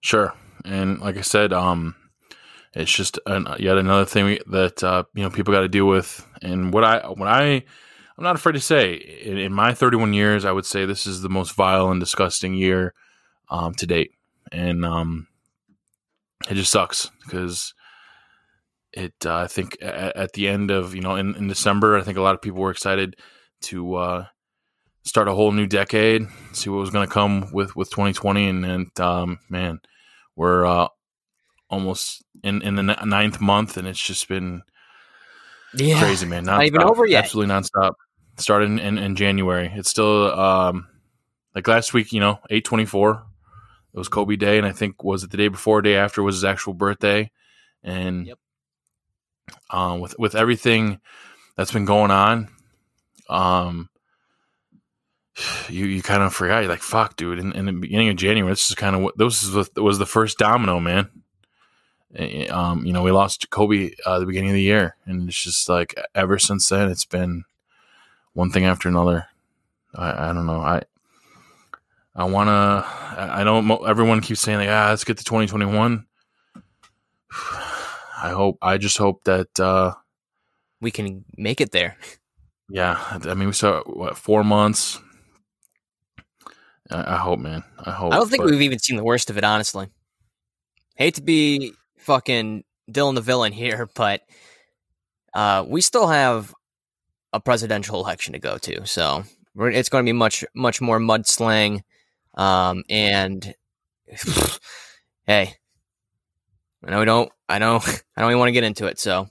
[0.00, 1.94] Sure, and like I said, um,
[2.74, 6.26] it's just an, yet another thing that uh, you know people got to deal with.
[6.42, 7.64] And what I what I
[8.18, 11.22] I'm not afraid to say in, in, my 31 years, I would say this is
[11.22, 12.94] the most vile and disgusting year
[13.52, 14.12] um, to date,
[14.50, 15.28] and um,
[16.50, 17.74] it just sucks because
[18.92, 22.02] it uh, I think at, at, the end of you know in, in December, I
[22.02, 23.16] think a lot of people were excited
[23.62, 24.26] to uh,
[25.04, 28.64] start a whole new decade, see what was going to come with with 2020, and,
[28.64, 29.80] and um, man,
[30.34, 30.88] we're uh,
[31.68, 34.62] almost in in the ninth month, and it's just been
[35.74, 36.44] yeah, crazy, man.
[36.44, 37.24] Not even over yet.
[37.24, 37.92] Absolutely nonstop.
[38.38, 39.70] Started in, in, in January.
[39.74, 40.88] It's still um,
[41.54, 42.12] like last week.
[42.12, 43.26] You know, eight twenty four.
[43.94, 46.36] It was Kobe Day, and I think was it the day before, day after was
[46.36, 47.30] his actual birthday,
[47.82, 48.38] and yep.
[49.70, 51.00] um, with with everything
[51.56, 52.48] that's been going on,
[53.28, 53.90] um,
[55.68, 56.60] you you kind of forgot.
[56.60, 57.38] You're like, fuck, dude.
[57.38, 59.98] In, in the beginning of January, this is kind of what this was the, was
[59.98, 61.10] the first domino, man.
[62.14, 65.42] Eh, um, you know, we lost Kobe uh, the beginning of the year, and it's
[65.42, 67.44] just like ever since then, it's been
[68.32, 69.26] one thing after another.
[69.94, 70.60] I, I don't know.
[70.60, 70.82] I
[72.14, 72.52] I want to.
[73.38, 73.70] I don't.
[73.86, 76.04] Everyone keeps saying like, ah, let's get to 2021.
[78.22, 78.58] I hope.
[78.60, 79.94] I just hope that uh,
[80.80, 81.96] we can make it there.
[82.68, 84.98] Yeah, I mean, we saw what four months.
[86.90, 87.64] I, I hope, man.
[87.78, 88.12] I hope.
[88.12, 88.50] I don't think but...
[88.50, 89.88] we've even seen the worst of it, honestly.
[90.96, 94.22] Hate to be fucking Dylan the villain here, but
[95.34, 96.54] uh, we still have
[97.32, 99.24] a presidential election to go to, so
[99.56, 101.82] it's going to be much much more mudslang.
[102.34, 103.54] Um, and
[105.26, 105.54] hey,
[106.84, 107.30] I know we don't.
[107.48, 107.76] I know
[108.16, 108.98] I don't even want to get into it.
[108.98, 109.28] So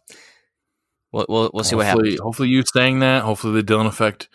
[1.12, 2.20] we'll we'll, we'll see hopefully, what happens.
[2.20, 3.24] Hopefully, you saying that.
[3.24, 4.30] Hopefully, the Dylan effect,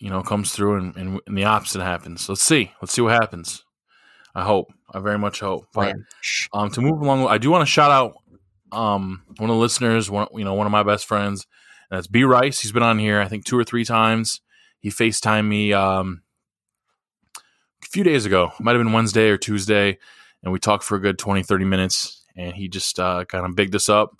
[0.00, 2.28] you know, comes through and, and, and the opposite happens.
[2.28, 2.72] Let's see.
[2.80, 3.64] Let's see what happens.
[4.34, 4.72] I hope.
[4.92, 5.66] I very much hope.
[5.72, 5.96] But
[6.52, 8.16] um, to move along, I do want to shout out
[8.72, 11.46] um, one of the listeners, one you know, one of my best friends,
[11.90, 12.60] and that's B Rice.
[12.60, 14.40] He's been on here, I think, two or three times.
[14.78, 16.22] He FaceTimed me um,
[17.96, 18.52] few days ago.
[18.60, 19.96] Might have been Wednesday or Tuesday,
[20.42, 22.22] and we talked for a good 20, 30 minutes.
[22.36, 24.14] And he just uh, kind of bigged us up.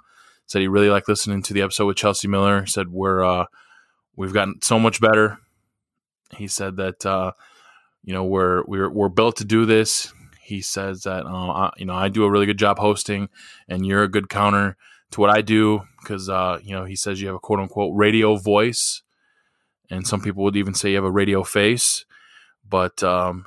[0.47, 2.65] Said he really liked listening to the episode with Chelsea Miller.
[2.65, 3.45] Said we're uh,
[4.17, 5.37] we've gotten so much better.
[6.39, 7.33] He said that uh,
[8.03, 10.11] you know we're we're we're built to do this.
[10.41, 13.29] He says that uh, I, you know I do a really good job hosting,
[13.69, 14.79] and you're a good counter
[15.11, 17.95] to what I do because uh, you know he says you have a quote unquote
[17.95, 19.03] radio voice,
[19.91, 22.07] and some people would even say you have a radio face.
[22.67, 23.45] But um,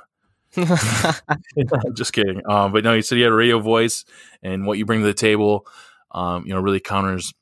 [1.94, 2.42] just kidding.
[2.48, 4.04] Um, but no, he said he had a radio voice,
[4.42, 5.66] and what you bring to the table,
[6.10, 7.32] um, you know, really counters,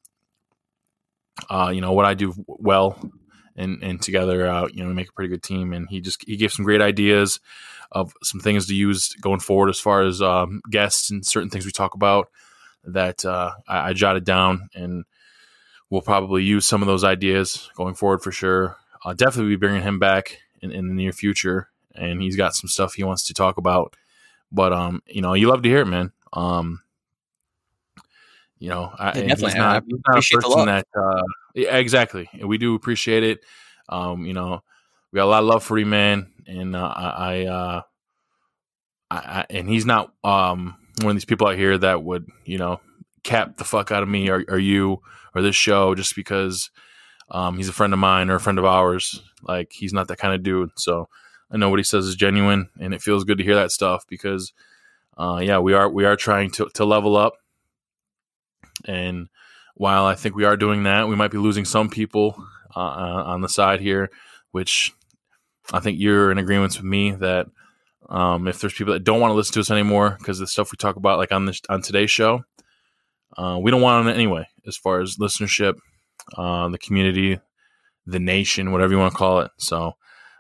[1.51, 2.99] uh, you know, what I do well
[3.57, 5.73] and and together, uh, you know, we make a pretty good team.
[5.73, 7.41] And he just he gave some great ideas
[7.93, 11.65] of some things to use going forward as far as um, guests and certain things
[11.65, 12.29] we talk about
[12.85, 15.05] that uh, I, I, jotted down, and
[15.91, 18.77] we'll probably use some of those ideas going forward for sure.
[19.05, 22.69] I'll definitely be bringing him back in, in the near future, and he's got some
[22.69, 23.95] stuff he wants to talk about.
[24.51, 26.13] But um, you know, you love to hear it, man.
[26.33, 26.81] Um,
[28.59, 31.23] you know, I, yeah, he's not, he's not a person that uh,
[31.55, 32.29] exactly.
[32.43, 33.41] We do appreciate it.
[33.89, 34.63] Um, you know,
[35.13, 37.83] we got a lot of love for you, man, and uh, I, uh,
[39.11, 42.59] I, I, and he's not um one of these people out here that would you
[42.59, 42.81] know
[43.23, 45.01] cap the fuck out of me or, or you
[45.35, 46.71] or this show just because
[47.31, 49.23] um he's a friend of mine or a friend of ours.
[49.43, 50.71] Like he's not that kind of dude.
[50.77, 51.09] So
[51.51, 54.05] I know what he says is genuine, and it feels good to hear that stuff
[54.09, 54.53] because,
[55.17, 57.35] uh, yeah, we are we are trying to to level up
[58.85, 59.29] and
[59.75, 62.37] while I think we are doing that, we might be losing some people
[62.77, 64.11] uh, uh, on the side here,
[64.51, 64.93] which
[65.73, 67.47] I think you're in agreement with me that
[68.09, 70.73] um, if there's people that don't want to listen to us anymore because the stuff
[70.73, 72.45] we talk about, like on this on today's show,
[73.37, 74.49] uh, we don't want it anyway.
[74.67, 75.79] As far as listenership,
[76.37, 77.39] uh, the community,
[78.07, 79.51] the nation, whatever you want to call it.
[79.59, 79.93] So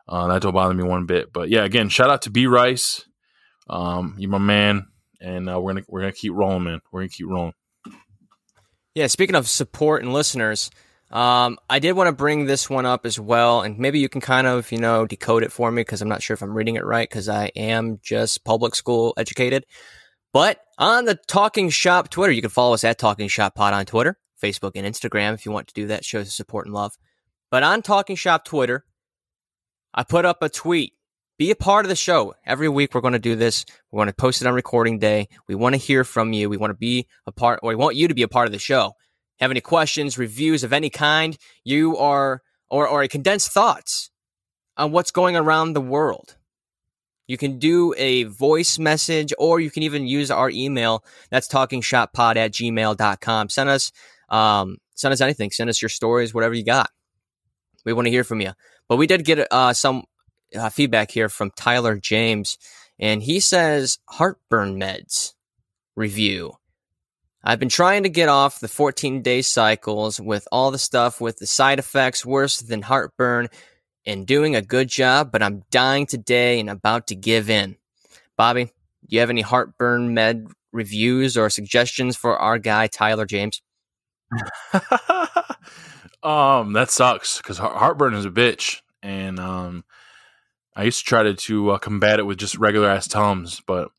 [0.08, 1.32] uh, that don't bother me one bit.
[1.32, 3.04] But yeah, again, shout out to B Rice.
[3.68, 4.86] Um, you're my man,
[5.20, 6.80] and uh, we're gonna we're gonna keep rolling, man.
[6.90, 7.54] We're gonna keep rolling.
[8.94, 10.70] Yeah, speaking of support and listeners,
[11.10, 14.20] um, I did want to bring this one up as well, and maybe you can
[14.20, 16.76] kind of, you know, decode it for me because I'm not sure if I'm reading
[16.76, 19.64] it right because I am just public school educated.
[20.32, 23.86] But on the Talking Shop Twitter, you can follow us at Talking Shop Pod on
[23.86, 26.04] Twitter, Facebook, and Instagram if you want to do that.
[26.04, 26.98] Shows support and love.
[27.50, 28.84] But on Talking Shop Twitter,
[29.94, 30.94] I put up a tweet
[31.38, 32.34] be a part of the show.
[32.44, 33.64] Every week we're going to do this.
[33.92, 35.28] We want to post it on recording day.
[35.46, 36.50] We want to hear from you.
[36.50, 38.52] We want to be a part, or we want you to be a part of
[38.52, 38.94] the show.
[39.38, 41.38] Have any questions, reviews of any kind?
[41.62, 44.10] You are, or, or condensed thoughts
[44.76, 46.36] on what's going around the world.
[47.28, 51.04] You can do a voice message or you can even use our email.
[51.30, 53.48] That's talkingshoppod at gmail.com.
[53.48, 53.92] Send us,
[54.28, 55.52] um, send us anything.
[55.52, 56.90] Send us your stories, whatever you got.
[57.84, 58.52] We want to hear from you.
[58.88, 60.04] But we did get uh, some
[60.56, 62.58] uh, feedback here from Tyler James,
[62.98, 65.34] and he says heartburn meds
[65.96, 66.54] review.
[67.44, 71.38] I've been trying to get off the 14 day cycles with all the stuff with
[71.38, 73.48] the side effects worse than heartburn
[74.04, 77.76] and doing a good job, but I'm dying today and about to give in.
[78.36, 78.70] Bobby, do
[79.08, 83.62] you have any heartburn med reviews or suggestions for our guy Tyler James?
[86.22, 89.84] um, that sucks because heartburn is a bitch, and um,
[90.74, 93.90] I used to try to to uh, combat it with just regular ass tums, but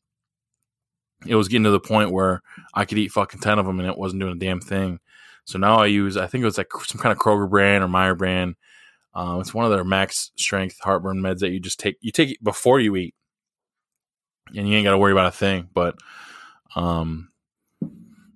[1.26, 2.42] it was getting to the point where
[2.74, 5.00] I could eat fucking ten of them and it wasn't doing a damn thing.
[5.44, 7.88] So now I use I think it was like some kind of Kroger brand or
[7.88, 8.54] Meijer brand.
[9.14, 12.30] Um, it's one of their max strength heartburn meds that you just take you take
[12.30, 13.14] it before you eat,
[14.56, 15.68] and you ain't got to worry about a thing.
[15.74, 15.96] But
[16.76, 17.29] um,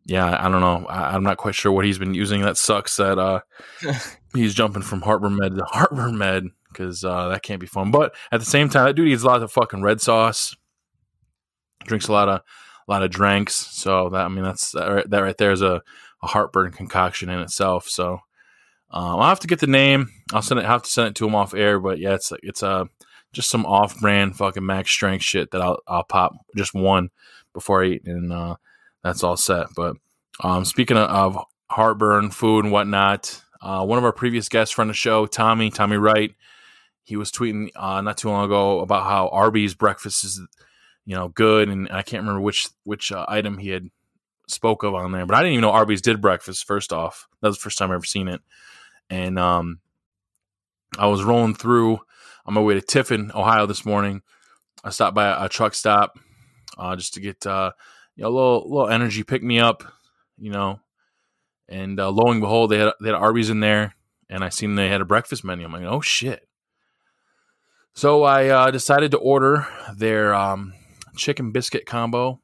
[0.06, 0.86] yeah, I don't know.
[0.86, 2.42] I, am not quite sure what he's been using.
[2.42, 3.40] That sucks that uh,
[4.34, 7.90] he's jumping from heartburn med to heartburn med because uh, that can't be fun.
[7.90, 10.54] But at the same time, that dude eats a lot of fucking red sauce,
[11.84, 12.40] drinks a lot of
[12.86, 13.54] a lot of drinks.
[13.54, 15.82] So that I mean, that's that right, that right there is a,
[16.22, 17.88] a heartburn concoction in itself.
[17.88, 18.18] So
[18.90, 20.10] um, I'll have to get the name.
[20.34, 20.66] I'll send it.
[20.66, 21.80] I have to send it to him off air.
[21.80, 22.84] But yeah, it's it's a uh,
[23.32, 27.08] just some off brand fucking max strength shit that I'll I'll pop just one
[27.54, 28.56] before I eat, and uh,
[29.04, 29.68] that's all set.
[29.76, 29.96] But
[30.40, 31.38] um, speaking of,
[31.70, 35.96] heartburn, food, and whatnot, uh, one of our previous guests from the show, Tommy Tommy
[35.96, 36.34] Wright,
[37.04, 40.40] he was tweeting uh, not too long ago about how Arby's breakfast is,
[41.04, 43.88] you know, good, and I can't remember which which uh, item he had
[44.48, 46.66] spoke of on there, but I didn't even know Arby's did breakfast.
[46.66, 48.40] First off, that was the first time I ever seen it,
[49.10, 49.80] and um,
[50.98, 52.00] I was rolling through
[52.46, 54.22] on my way to Tiffin, Ohio this morning.
[54.82, 56.18] I stopped by a, a truck stop
[56.76, 57.72] uh, just to get uh,
[58.16, 59.84] you know a little little energy pick me up,
[60.38, 60.80] you know.
[61.68, 63.94] And uh, lo and behold, they had they had Arby's in there,
[64.28, 65.64] and I seen they had a breakfast menu.
[65.64, 66.46] I'm like, oh shit.
[67.94, 70.74] So I uh, decided to order their um,
[71.16, 72.40] chicken biscuit combo.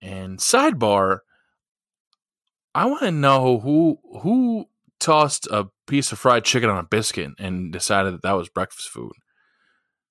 [0.00, 1.18] And sidebar,
[2.74, 4.68] I want to know who who
[4.98, 8.88] tossed a piece of fried chicken on a biscuit and decided that that was breakfast
[8.88, 9.12] food.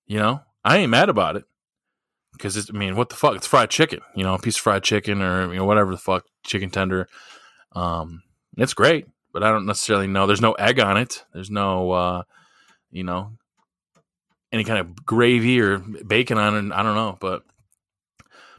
[0.05, 1.45] You know, I ain't mad about it
[2.33, 3.35] because I mean, what the fuck?
[3.35, 5.97] It's fried chicken, you know, a piece of fried chicken or you know whatever the
[5.97, 7.07] fuck, chicken tender.
[7.73, 8.23] Um,
[8.57, 10.27] it's great, but I don't necessarily know.
[10.27, 11.23] There's no egg on it.
[11.33, 12.23] There's no, uh,
[12.91, 13.31] you know,
[14.51, 16.73] any kind of gravy or bacon on it.
[16.73, 17.43] I don't know, but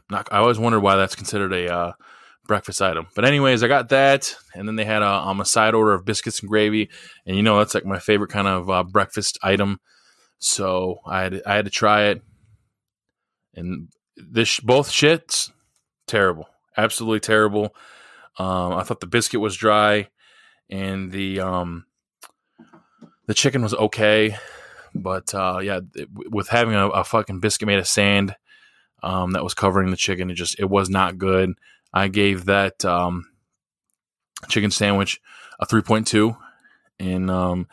[0.09, 0.27] not.
[0.31, 1.93] I always wondered why that's considered a uh,
[2.45, 3.07] breakfast item.
[3.15, 6.05] But anyways, I got that, and then they had a, um, a side order of
[6.05, 6.89] biscuits and gravy,
[7.25, 9.79] and you know that's like my favorite kind of uh, breakfast item.
[10.39, 12.21] So I had I had to try it,
[13.55, 15.51] and this both shits
[16.07, 17.75] terrible, absolutely terrible.
[18.37, 20.09] Um, I thought the biscuit was dry,
[20.69, 21.85] and the um,
[23.27, 24.35] the chicken was okay,
[24.93, 28.35] but uh, yeah, it, with having a, a, fucking biscuit made of sand
[29.03, 31.53] um, that was covering the chicken, it just it was not good.
[31.93, 33.25] I gave that um,
[34.49, 35.21] chicken sandwich
[35.59, 36.35] a three point two,
[36.99, 37.67] and um,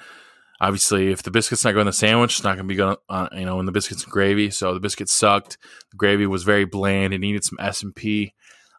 [0.63, 2.97] obviously, if the biscuit's not going in the sandwich, it's not going to be going,
[3.09, 4.49] uh, you know, in the biscuits and gravy.
[4.51, 5.59] So the biscuit sucked.
[5.91, 7.13] The gravy was very bland.
[7.13, 8.33] It needed some S and P.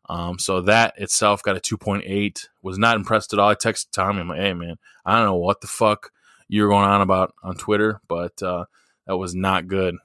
[0.10, 2.48] Um, so that itself got a 2.8.
[2.62, 3.50] Was not impressed at all.
[3.50, 4.22] I texted Tommy.
[4.22, 6.12] I'm like, hey man, I don't know what the fuck
[6.48, 8.66] you were going on about on Twitter, but uh,
[9.06, 9.98] that was not good.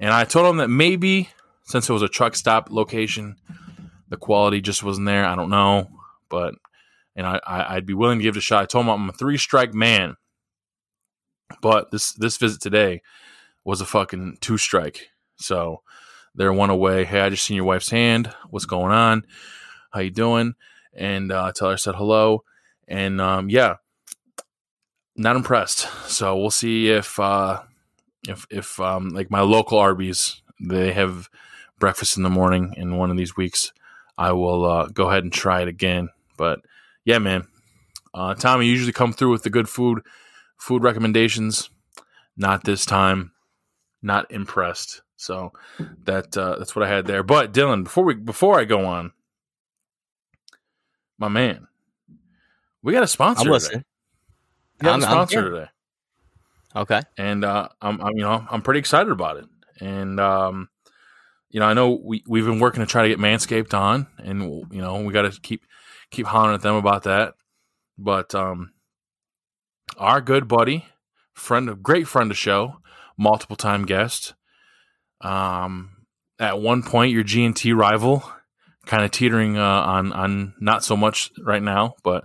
[0.00, 1.30] And I told him that maybe
[1.64, 3.36] since it was a truck stop location,
[4.08, 5.24] the quality just wasn't there.
[5.24, 5.90] I don't know,
[6.28, 6.54] but
[7.16, 8.62] and I, I would be willing to give it a shot.
[8.62, 10.16] I told him I'm a three strike man,
[11.60, 13.02] but this this visit today
[13.64, 15.10] was a fucking two strike.
[15.36, 15.82] So
[16.34, 17.04] they're one away.
[17.04, 18.32] Hey, I just seen your wife's hand.
[18.50, 19.26] What's going on?
[19.90, 20.54] How you doing?
[20.94, 22.44] And uh, tell her said hello.
[22.88, 23.76] And um, yeah,
[25.16, 25.88] not impressed.
[26.08, 27.62] So we'll see if uh,
[28.28, 31.28] if if um, like my local Arby's they have
[31.78, 33.72] breakfast in the morning in one of these weeks.
[34.18, 36.08] I will uh, go ahead and try it again.
[36.38, 36.60] But
[37.04, 37.46] yeah, man,
[38.14, 40.02] uh, Tommy usually come through with the good food
[40.56, 41.70] food recommendations.
[42.36, 43.32] Not this time.
[44.02, 45.02] Not impressed.
[45.16, 45.52] So
[46.04, 47.22] that uh, that's what I had there.
[47.22, 49.12] But Dylan, before we before I go on,
[51.18, 51.66] my man,
[52.82, 53.46] we got a sponsor.
[53.46, 53.80] I'm listening.
[53.80, 53.84] Today.
[54.80, 55.68] We got I'm, a sponsor today.
[56.76, 57.00] Okay.
[57.16, 59.46] And uh, I'm, I'm you know I'm pretty excited about it.
[59.80, 60.68] And um,
[61.50, 64.42] you know I know we we've been working to try to get Manscaped on, and
[64.70, 65.62] you know we got to keep
[66.10, 67.34] keep hollering at them about that.
[67.96, 68.72] But um,
[69.96, 70.86] our good buddy,
[71.34, 72.80] friend of great friend of show,
[73.16, 74.34] multiple time guest,
[75.20, 75.90] um,
[76.38, 78.22] at one point, your G and T rival,
[78.84, 82.24] kind of teetering uh, on on not so much right now, but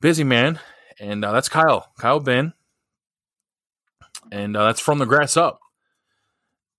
[0.00, 0.58] busy man,
[0.98, 2.52] and uh, that's Kyle, Kyle Ben,
[4.32, 5.60] and uh, that's from the grass up.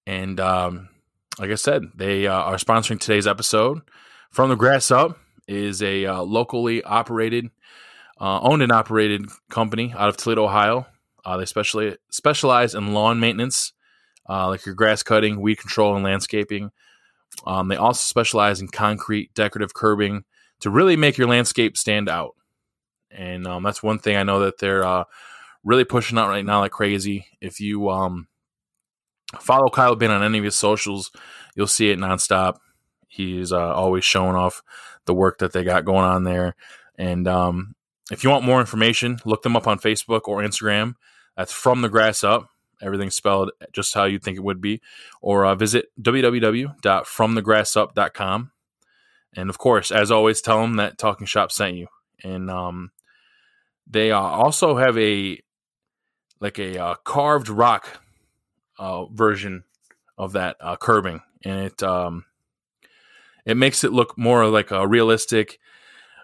[0.06, 0.90] And um,
[1.40, 3.82] like I said, they uh, are sponsoring today's episode
[4.32, 5.18] from the grass up.
[5.48, 7.50] is a uh, locally operated,
[8.20, 10.88] uh, owned and operated company out of Toledo, Ohio.
[11.26, 13.74] Uh, they specially specialize in lawn maintenance,
[14.30, 16.72] uh, like your grass cutting, weed control, and landscaping.
[17.46, 20.24] Um, they also specialize in concrete decorative curbing
[20.62, 22.36] to really make your landscape stand out.
[23.12, 25.06] And um, that's one thing I know that they're uh,
[25.64, 27.28] really pushing out right now like crazy.
[27.42, 28.28] If you um,
[29.40, 31.12] follow Kyle Bin on any of his socials,
[31.56, 32.58] you'll see it nonstop.
[33.08, 34.62] He's uh, always showing off
[35.06, 36.56] the work that they got going on there.
[36.98, 37.76] And um,
[38.12, 40.96] if you want more information, look them up on Facebook or Instagram.
[41.38, 42.50] That's from the grass up.
[42.82, 44.82] Everything's spelled just how you think it would be.
[45.22, 48.52] Or uh, visit www.fromthegrassup.com.
[49.36, 51.88] And of course, as always, tell them that Talking Shop sent you.
[52.24, 52.92] And um,
[53.88, 55.42] they uh, also have a
[56.40, 58.00] like a uh, carved rock
[58.78, 59.64] uh, version
[60.18, 62.26] of that uh, curbing, and it um,
[63.46, 65.60] it makes it look more like a realistic.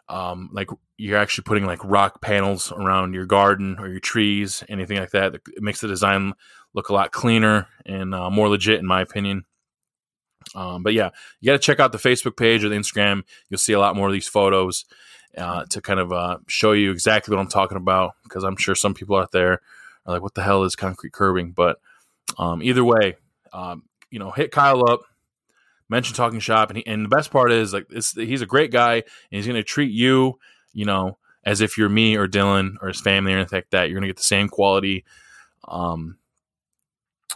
[0.07, 4.97] Um, like you're actually putting like rock panels around your garden or your trees, anything
[4.97, 5.35] like that.
[5.35, 6.33] It makes the design
[6.73, 9.45] look a lot cleaner and uh, more legit, in my opinion.
[10.53, 11.09] Um, but yeah,
[11.41, 13.23] you got to check out the Facebook page or the Instagram.
[13.49, 14.85] You'll see a lot more of these photos
[15.37, 18.75] uh, to kind of uh, show you exactly what I'm talking about because I'm sure
[18.75, 19.53] some people out there
[20.05, 21.79] are like, "What the hell is concrete curbing?" But
[22.37, 23.17] um, either way,
[23.51, 25.01] um, you know, hit Kyle up,
[25.89, 28.95] mention Talking Shop, and he, and the best part is like he's a great guy,
[28.95, 30.39] and he's going to treat you,
[30.75, 33.89] you know, as if you're me or Dylan or his family or anything like that.
[33.89, 35.05] You're going to get the same quality
[35.67, 36.17] um,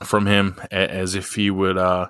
[0.03, 2.09] from him as if he would, uh,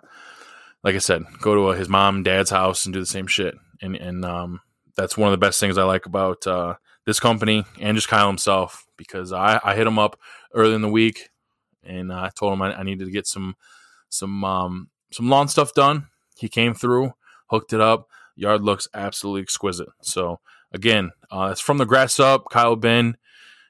[0.84, 3.56] like I said, go to his mom and dad's house and do the same shit.
[3.82, 4.60] And and um,
[4.98, 6.76] that's one of the best things I like about uh,
[7.06, 10.20] this company and just Kyle himself because I, I hit him up
[10.54, 11.30] early in the week
[11.84, 13.56] and I told him I, I, needed to get some
[14.10, 16.08] some um, some lawn stuff done.
[16.38, 17.14] He came through,
[17.48, 18.10] hooked it up.
[18.36, 19.90] Yard looks absolutely exquisite.
[20.02, 20.40] So
[20.72, 22.46] again, uh, it's from the grass up.
[22.52, 23.18] Kyle Ben,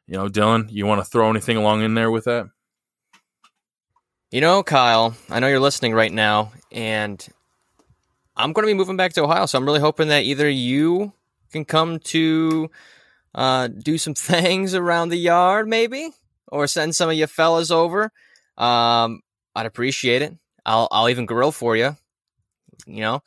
[0.08, 2.50] you know, Dylan, you want to throw anything along in there with that?
[4.32, 7.26] You know, Kyle, I know you're listening right now, and
[8.36, 11.14] I'm going to be moving back to Ohio, so I'm really hoping that either you
[11.52, 12.70] can come to
[13.36, 16.12] uh, do some things around the yard, maybe,
[16.47, 18.12] or send some of your fellas over.
[18.58, 19.22] Um,
[19.56, 20.36] I'd appreciate it.
[20.66, 21.95] I'll I'll even grill for you.
[22.86, 23.24] You know,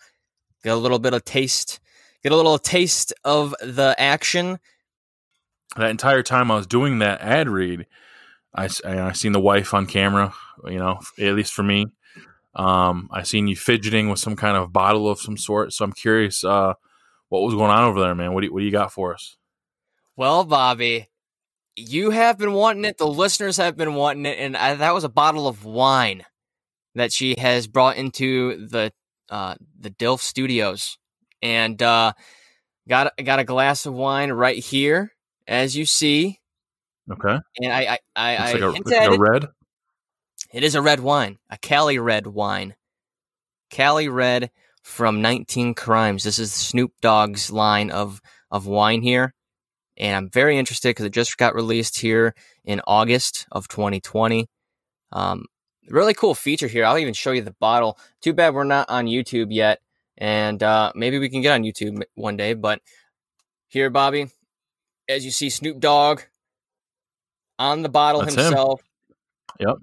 [0.62, 1.81] get a little bit of taste,
[2.23, 4.59] get a little taste of the action.
[5.77, 7.87] That entire time I was doing that ad read,
[8.55, 10.35] I I seen the wife on camera.
[10.64, 11.87] You know, at least for me,
[12.55, 15.73] um, I seen you fidgeting with some kind of bottle of some sort.
[15.73, 16.75] So I'm curious, uh,
[17.29, 18.35] what was going on over there, man?
[18.35, 19.37] What do you, what do you got for us?
[20.16, 21.09] Well, Bobby,
[21.75, 22.99] you have been wanting it.
[22.99, 26.25] The listeners have been wanting it, and I, that was a bottle of wine
[26.95, 28.93] that she has brought into the
[29.31, 30.99] uh, the Dilf Studios,
[31.43, 32.12] and uh,
[32.88, 35.12] got got a glass of wine right here,
[35.47, 36.40] as you see.
[37.11, 37.38] Okay.
[37.61, 39.47] And I I I, I like a, like a red.
[40.53, 42.74] It is a red wine, a Cali red wine,
[43.70, 44.51] Cali red
[44.82, 46.24] from 19 Crimes.
[46.24, 48.20] This is Snoop Dogg's line of
[48.51, 49.34] of wine here
[49.97, 52.34] and I'm very interested because it just got released here
[52.64, 54.49] in August of 2020.
[55.12, 55.45] Um,
[55.88, 56.84] really cool feature here.
[56.84, 57.99] I'll even show you the bottle.
[58.20, 59.80] Too bad we're not on YouTube yet,
[60.19, 62.55] and uh, maybe we can get on YouTube one day.
[62.55, 62.81] But
[63.69, 64.29] here, Bobby,
[65.09, 66.23] as you see, Snoop Dogg
[67.59, 68.81] on the bottle That's himself.
[69.59, 69.69] Him.
[69.69, 69.77] Yep.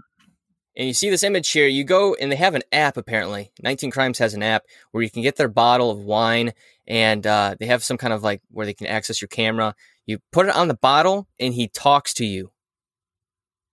[0.78, 1.68] And you see this image here.
[1.68, 3.52] You go and they have an app apparently.
[3.62, 6.54] 19 Crimes has an app where you can get their bottle of wine
[6.88, 9.76] and uh, they have some kind of like where they can access your camera.
[10.06, 12.52] You put it on the bottle and he talks to you.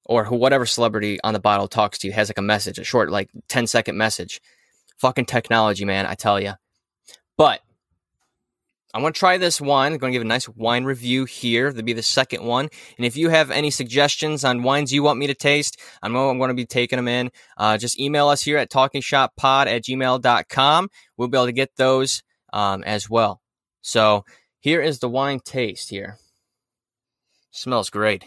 [0.04, 3.10] Or whatever celebrity on the bottle talks to you has like a message, a short,
[3.10, 4.40] like 10 second message.
[4.98, 6.54] Fucking technology, man, I tell you.
[7.36, 7.60] But
[8.94, 9.92] I want to try this wine.
[9.92, 11.70] I'm going to give a nice wine review here.
[11.70, 12.70] To be the second one.
[12.96, 16.30] And if you have any suggestions on wines you want me to taste, I know
[16.30, 17.30] I'm going to be taking them in.
[17.58, 20.88] Uh, just email us here at talkingshoppod at gmail.com.
[21.16, 22.22] We'll be able to get those
[22.54, 23.42] um, as well.
[23.82, 24.24] So
[24.60, 26.16] here is the wine taste here.
[27.50, 28.24] Smells great.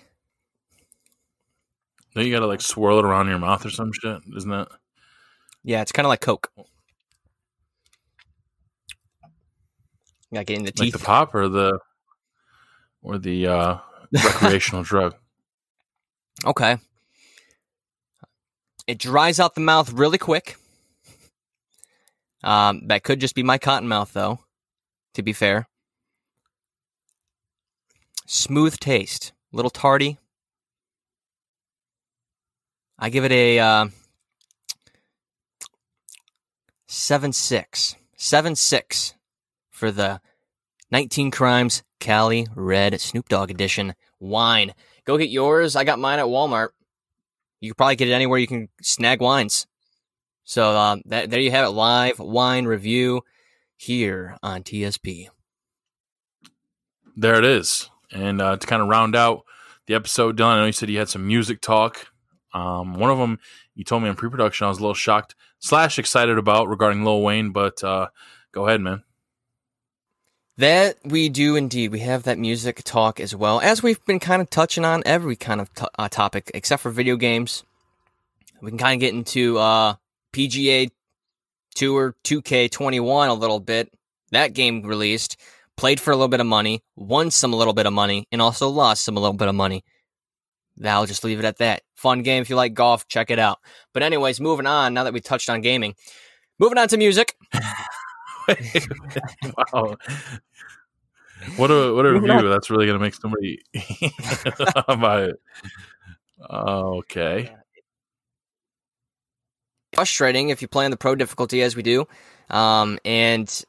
[2.13, 4.67] Then you gotta like swirl it around your mouth or some shit, isn't it?
[5.64, 6.51] Yeah, it's kind of like Coke.
[10.34, 10.93] Gotta in the teeth.
[10.93, 11.80] Like the pop or the
[13.01, 13.78] or the uh,
[14.14, 15.16] recreational drug.
[16.45, 16.78] Okay.
[18.88, 20.55] It dries out the mouth really quick.
[22.43, 24.39] Um, that could just be my cotton mouth, though.
[25.16, 25.68] To be fair,
[28.32, 30.20] Smooth taste, a little tardy.
[32.99, 33.88] I give it a uh,
[36.90, 39.14] seven six, seven six
[39.70, 40.20] for the
[40.92, 44.74] 19 Crimes Cali Red Snoop Dogg Edition wine.
[45.06, 45.76] Go get yours.
[45.76, 46.70] I got mine at Walmart.
[47.62, 49.68] You can probably get it anywhere you can snag wines.
[50.44, 53.22] So um, that, there you have it, live wine review
[53.78, 55.28] here on TSP.
[57.16, 57.88] There it is.
[58.12, 59.44] And uh, to kind of round out
[59.86, 62.08] the episode, Dylan, I know you said you had some music talk.
[62.52, 63.38] Um, one of them
[63.76, 67.22] you told me in pre-production, I was a little shocked slash excited about regarding Lil
[67.22, 68.07] Wayne, but uh,
[68.51, 69.03] go ahead, man.
[70.57, 71.91] That we do indeed.
[71.91, 75.38] We have that music talk as well, as we've been kind of touching on every
[75.38, 77.64] kind of uh, topic except for video games.
[78.62, 79.95] We can kind of get into uh,
[80.34, 80.91] PGA
[81.76, 83.93] Tour 2K21 a little bit.
[84.32, 85.38] That game released,
[85.78, 88.41] played for a little bit of money, won some a little bit of money, and
[88.41, 89.86] also lost some a little bit of money.
[90.84, 91.84] I'll just leave it at that.
[91.96, 92.42] Fun game.
[92.42, 93.60] If you like golf, check it out.
[93.94, 94.94] But anyways, moving on.
[94.94, 95.96] Now that we touched on gaming,
[96.60, 97.36] moving on to music.
[99.74, 99.96] wow.
[101.56, 102.50] What a what a review!
[102.50, 103.60] That's really gonna make somebody
[104.88, 105.42] buy it.
[106.50, 107.56] Okay.
[109.94, 112.08] Frustrating if you play on the pro difficulty as we do,
[112.50, 113.64] um, and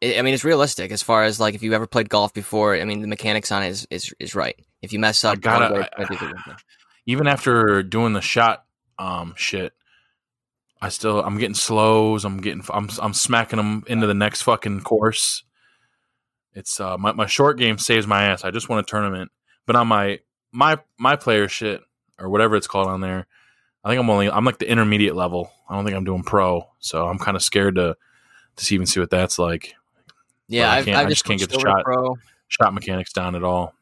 [0.00, 2.74] it, I mean it's realistic as far as like if you ever played golf before.
[2.74, 4.58] I mean the mechanics on it is is, is right.
[4.82, 6.54] If you mess up, gotta, I,
[7.06, 8.64] even after doing the shot
[8.98, 9.72] um, shit,
[10.82, 12.24] I still I'm getting slows.
[12.24, 15.44] I'm getting I'm I'm smacking them into the next fucking course.
[16.54, 18.44] It's uh my, my short game saves my ass.
[18.44, 19.30] I just want a tournament,
[19.66, 20.20] but on my
[20.52, 21.82] my my player shit
[22.18, 23.26] or whatever it's called on there,
[23.84, 25.50] I think I'm only I'm like the intermediate level.
[25.68, 27.96] I don't think I'm doing pro, so I'm kind of scared to
[28.56, 29.74] to even see what that's like.
[30.48, 32.16] Yeah, I, I just can't get the shot pro.
[32.48, 33.74] shot mechanics down at all.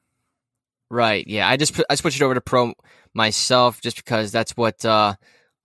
[0.90, 1.26] Right.
[1.26, 1.48] Yeah.
[1.48, 2.72] I just put, I switched it over to pro
[3.14, 5.14] myself just because that's what uh,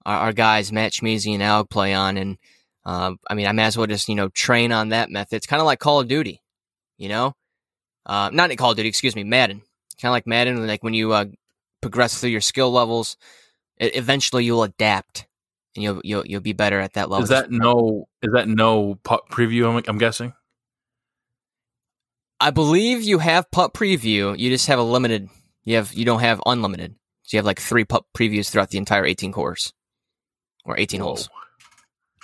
[0.05, 2.37] our, our, guys Matt Schmeezy and Al play on, and
[2.85, 5.37] uh, I mean I might as well just you know train on that method.
[5.37, 6.41] It's kind of like Call of Duty,
[6.97, 7.33] you know,
[8.05, 9.61] uh, not Call of Duty, excuse me, Madden.
[10.01, 11.25] Kind of like Madden, like when you uh,
[11.81, 13.15] progress through your skill levels,
[13.77, 15.27] it, eventually you'll adapt
[15.75, 17.23] and you'll you'll you'll be better at that level.
[17.23, 18.07] Is that no?
[18.21, 19.69] Is that no preview?
[19.69, 20.33] I'm, I'm guessing.
[22.43, 24.37] I believe you have putt preview.
[24.37, 25.29] You just have a limited.
[25.63, 26.93] You have you don't have unlimited.
[27.23, 29.71] So you have like three putt previews throughout the entire 18 course
[30.65, 31.05] or 18 Whoa.
[31.05, 31.29] holes.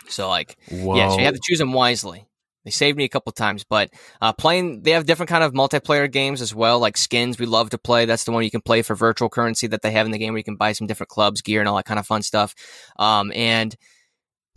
[0.10, 0.98] So like, Whoa.
[0.98, 2.28] yeah, so you have to choose them wisely.
[2.66, 6.12] They saved me a couple times, but uh, playing they have different kind of multiplayer
[6.12, 7.40] games as well, like skins.
[7.40, 8.04] We love to play.
[8.04, 10.34] That's the one you can play for virtual currency that they have in the game,
[10.34, 12.54] where you can buy some different clubs, gear, and all that kind of fun stuff.
[12.98, 13.74] Um, and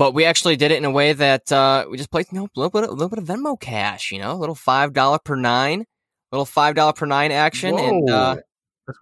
[0.03, 2.46] but we actually did it in a way that uh, we just placed you know,
[2.46, 5.20] a little bit, a little bit of Venmo cash, you know, a little five dollar
[5.24, 5.84] per nine,
[6.32, 7.88] little five dollar per nine action, Whoa.
[7.88, 8.36] and uh,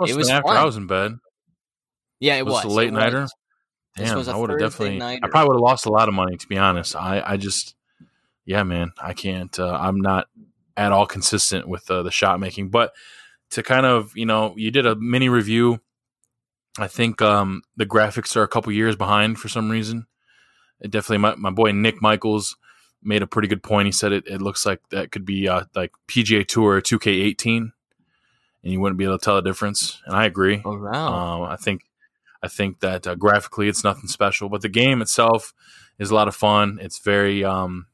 [0.06, 0.58] it was after fun.
[0.58, 1.12] I was in bed.
[2.18, 3.26] Yeah, it was, was a late nighter.
[3.96, 4.98] Damn, I would have definitely.
[4.98, 5.24] Nighter.
[5.24, 6.94] I probably would have lost a lot of money to be honest.
[6.94, 7.74] I, I just,
[8.44, 9.58] yeah, man, I can't.
[9.58, 10.26] Uh, I'm not
[10.76, 12.92] at all consistent with uh, the shot making, but
[13.52, 15.80] to kind of, you know, you did a mini review.
[16.78, 20.06] I think um, the graphics are a couple years behind for some reason.
[20.80, 22.56] It definitely, my, my boy Nick Michaels
[23.02, 23.86] made a pretty good point.
[23.86, 27.72] He said it, it looks like that could be uh, like PGA Tour 2K18, and
[28.72, 30.00] you wouldn't be able to tell the difference.
[30.06, 30.62] And I agree.
[30.64, 31.12] Oh wow!
[31.12, 31.82] Um, I think
[32.42, 35.52] I think that uh, graphically it's nothing special, but the game itself
[35.98, 36.78] is a lot of fun.
[36.80, 37.86] It's very um,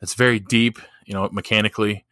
[0.00, 2.04] it's very deep, you know, mechanically.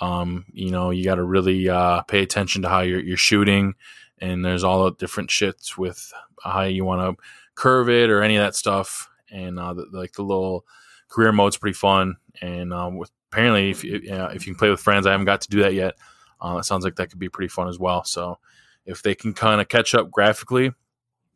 [0.00, 3.74] Um, you know, you got to really uh, pay attention to how you're, you're shooting,
[4.18, 6.12] and there's all the different shits with
[6.44, 7.22] how you want to
[7.54, 10.64] curve it or any of that stuff and uh, the, like the little
[11.08, 12.16] career mode's pretty fun.
[12.40, 15.42] And um, with, apparently, if you, if you can play with friends, I haven't got
[15.42, 15.94] to do that yet.
[16.40, 18.04] Uh, it sounds like that could be pretty fun as well.
[18.04, 18.38] So
[18.84, 20.72] if they can kind of catch up graphically,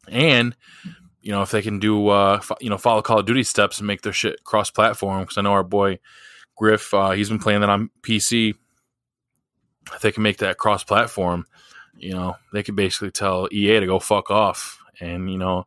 [0.08, 0.56] and
[1.20, 3.86] you know if they can do uh, you know follow Call of Duty steps and
[3.86, 5.98] make their shit cross platform, because I know our boy
[6.56, 8.54] Griff, uh, he's been playing that on PC.
[9.94, 11.46] If they can make that cross platform,
[11.96, 15.66] you know they could basically tell EA to go fuck off, and you know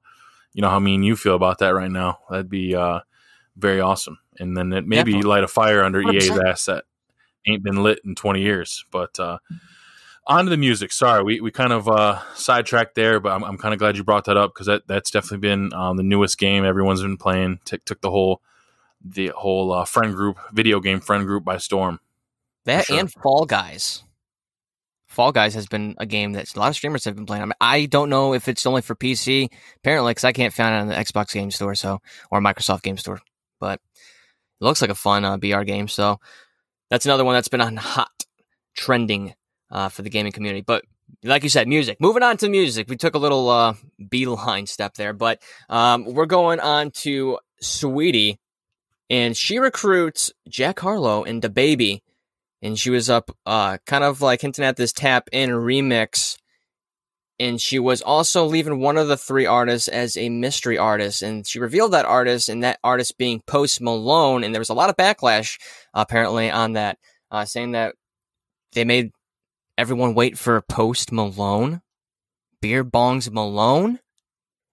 [0.53, 2.19] you know how mean you feel about that right now.
[2.29, 2.99] That'd be uh,
[3.55, 4.19] very awesome.
[4.39, 5.29] And then it maybe Definitely.
[5.29, 6.13] light a fire under 100%.
[6.13, 6.85] EA's ass that
[7.47, 8.85] ain't been lit in 20 years.
[8.91, 9.37] But uh,
[10.27, 10.91] on to the music.
[10.91, 14.03] Sorry, we, we kind of uh, sidetracked there, but I'm, I'm kind of glad you
[14.03, 17.59] brought that up because that, that's definitely been um, the newest game everyone's been playing.
[17.65, 18.41] T- took the whole
[19.05, 21.99] the whole uh, friend group, video game friend group by storm.
[22.65, 22.99] That sure.
[22.99, 24.03] and Fall Guys.
[25.13, 27.43] Fall Guys has been a game that a lot of streamers have been playing.
[27.43, 30.75] I, mean, I don't know if it's only for PC, apparently, because I can't find
[30.75, 32.01] it on the Xbox Game Store, so
[32.31, 33.21] or Microsoft Game Store.
[33.59, 33.79] But
[34.59, 35.87] it looks like a fun uh, BR game.
[35.87, 36.19] So
[36.89, 38.11] that's another one that's been on hot
[38.75, 39.33] trending
[39.71, 40.61] uh, for the gaming community.
[40.61, 40.85] But
[41.23, 41.99] like you said, music.
[41.99, 43.73] Moving on to music, we took a little uh,
[44.09, 48.37] beeline step there, but um, we're going on to Saweetie,
[49.09, 52.01] and she recruits Jack Harlow and DaBaby
[52.63, 56.37] and she was up, uh, kind of like hinting at this tap in remix.
[57.39, 61.21] And she was also leaving one of the three artists as a mystery artist.
[61.21, 64.43] And she revealed that artist, and that artist being Post Malone.
[64.43, 65.59] And there was a lot of backlash,
[65.93, 66.97] apparently, on that,
[67.29, 67.95] uh, saying that
[68.71, 69.11] they made
[69.77, 71.81] everyone wait for Post Malone.
[72.61, 73.99] Beer Bongs Malone.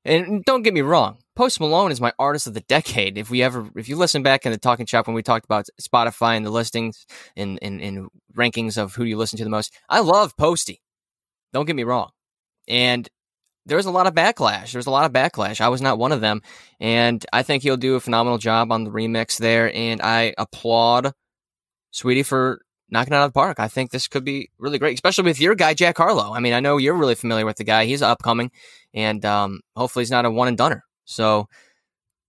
[0.04, 3.16] And don't get me wrong, Post Malone is my artist of the decade.
[3.16, 5.66] If we ever, if you listen back in the talking shop when we talked about
[5.80, 7.06] Spotify and the listings
[7.36, 10.82] and, and, and rankings of who you listen to the most, I love Posty.
[11.52, 12.10] Don't get me wrong.
[12.68, 13.08] And
[13.66, 14.72] there was a lot of backlash.
[14.72, 15.60] There was a lot of backlash.
[15.60, 16.42] I was not one of them.
[16.80, 19.74] And I think he'll do a phenomenal job on the remix there.
[19.74, 21.12] And I applaud
[21.92, 22.60] Saweetie for
[22.90, 23.60] knocking it out of the park.
[23.60, 26.32] I think this could be really great, especially with your guy, Jack Harlow.
[26.34, 27.84] I mean, I know you're really familiar with the guy.
[27.84, 28.50] He's upcoming,
[28.92, 30.82] and um, hopefully he's not a one and doneer.
[31.10, 31.48] So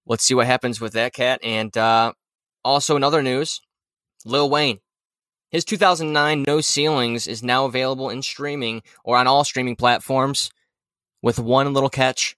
[0.06, 1.40] let's see what happens with that cat.
[1.44, 2.14] And uh,
[2.64, 3.62] also, another news
[4.26, 4.80] Lil Wayne.
[5.50, 10.50] His 2009 No Ceilings is now available in streaming or on all streaming platforms
[11.22, 12.38] with one little catch.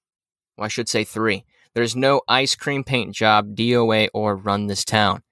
[0.58, 1.46] Well, I should say three.
[1.76, 5.24] There's no ice cream paint job, DOA, or run this town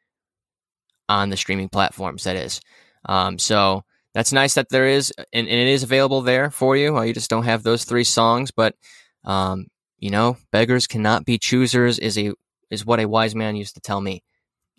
[1.10, 2.62] on the streaming platforms, that is.
[3.06, 3.84] Um, so
[4.14, 6.94] that's nice that there is, and, and, it is available there for you.
[6.94, 8.76] Well, you just don't have those three songs, but
[9.24, 9.68] um,
[10.02, 12.34] you know, beggars cannot be choosers is a
[12.70, 14.24] is what a wise man used to tell me.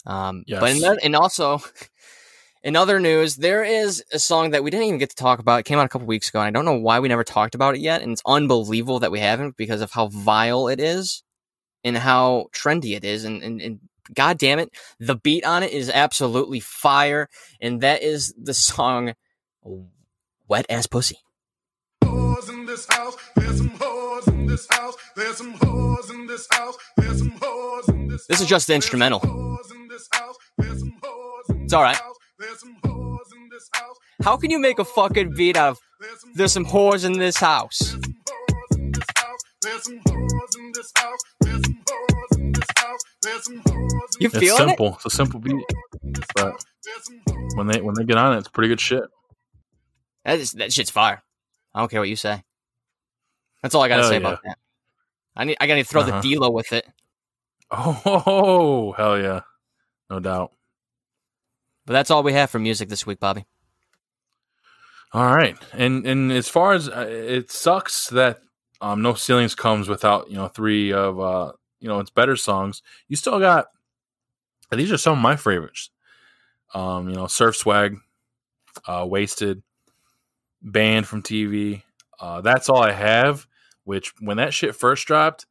[0.04, 0.60] Um, yes.
[0.60, 1.62] But in that, and also
[2.62, 5.60] in other news, there is a song that we didn't even get to talk about.
[5.60, 7.54] It came out a couple weeks ago, and I don't know why we never talked
[7.54, 8.02] about it yet.
[8.02, 11.22] And it's unbelievable that we haven't because of how vile it is
[11.84, 13.24] and how trendy it is.
[13.24, 13.80] And, and, and
[14.12, 17.28] God damn it, the beat on it is absolutely fire.
[17.60, 19.14] And that is the song
[20.48, 21.18] Wet Ass Pussy.
[28.28, 29.20] This is just the instrumental.
[31.48, 31.98] It's all right.
[34.22, 35.80] How can you make a fucking beat out of
[36.34, 37.96] "There's some whores in this house"?
[44.20, 44.88] You feel it's simple.
[44.88, 44.94] It?
[44.96, 45.64] It's a simple beat,
[46.34, 46.62] but
[47.54, 49.04] when they when they get on it, it's pretty good shit.
[50.24, 51.22] That is that shit's fire.
[51.74, 52.42] I don't care what you say.
[53.62, 54.18] That's all I gotta say yeah.
[54.18, 54.58] about that.
[55.36, 56.20] I need I gotta throw uh-huh.
[56.20, 56.86] the D-Lo with it.
[57.70, 59.40] Oh hell yeah,
[60.10, 60.52] no doubt.
[61.86, 63.44] But that's all we have for music this week, Bobby.
[65.12, 68.40] All right, and and as far as uh, it sucks that
[68.80, 72.82] um, no ceilings comes without you know three of uh, you know it's better songs.
[73.08, 73.66] You still got
[74.70, 75.90] these are some of my favorites.
[76.74, 77.98] Um, you know, Surf Swag,
[78.86, 79.62] uh, Wasted,
[80.62, 81.82] Banned from TV.
[82.18, 83.46] Uh, that's all I have.
[83.84, 85.46] Which when that shit first dropped,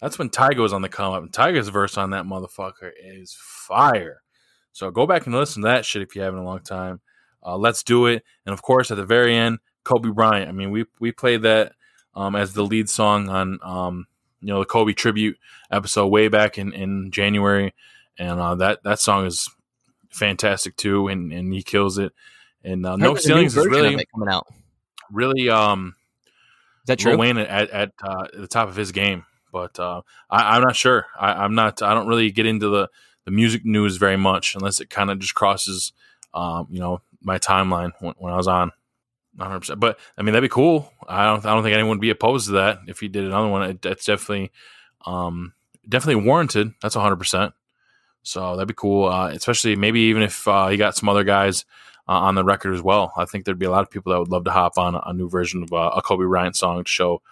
[0.00, 1.22] that's when Tyga was on the come up.
[1.22, 4.22] And Tyga's verse on that motherfucker is fire.
[4.72, 7.00] So go back and listen to that shit if you haven't a long time.
[7.44, 8.24] Uh, let's do it.
[8.44, 10.48] And of course, at the very end, Kobe Bryant.
[10.48, 11.72] I mean, we we played that
[12.14, 14.06] um, as the lead song on um,
[14.40, 15.38] you know the Kobe tribute
[15.70, 17.72] episode way back in, in January,
[18.18, 19.48] and uh, that that song is
[20.10, 22.12] fantastic too, and, and he kills it.
[22.64, 24.46] And uh, No Ceilings is really coming out.
[25.12, 25.94] Really, um,
[26.86, 27.16] that true?
[27.16, 31.06] Wayne at at, uh, the top of his game, but uh, I, am not sure.
[31.18, 31.82] I, am not.
[31.82, 32.88] I don't really get into the
[33.24, 35.92] the music news very much unless it kind of just crosses,
[36.32, 38.72] um, you know, my timeline when, when I was on.
[39.36, 40.90] 100 percent But I mean, that'd be cool.
[41.06, 41.44] I don't.
[41.44, 43.70] I don't think anyone would be opposed to that if he did another one.
[43.70, 44.50] It, that's definitely,
[45.04, 45.52] um,
[45.86, 46.72] definitely warranted.
[46.80, 47.16] That's 100.
[47.16, 47.52] percent
[48.22, 49.08] So that'd be cool.
[49.08, 51.66] Uh, especially maybe even if uh, he got some other guys
[52.08, 53.12] uh, on the record as well.
[53.16, 55.02] I think there'd be a lot of people that would love to hop on a,
[55.06, 57.22] a new version of uh, a Kobe Bryant song to show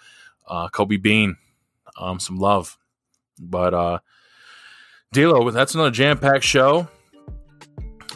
[0.48, 1.36] uh, Kobe Bean
[1.96, 2.76] um, some love.
[3.38, 3.98] But uh,
[5.12, 6.88] D-Lo, that's another jam packed show.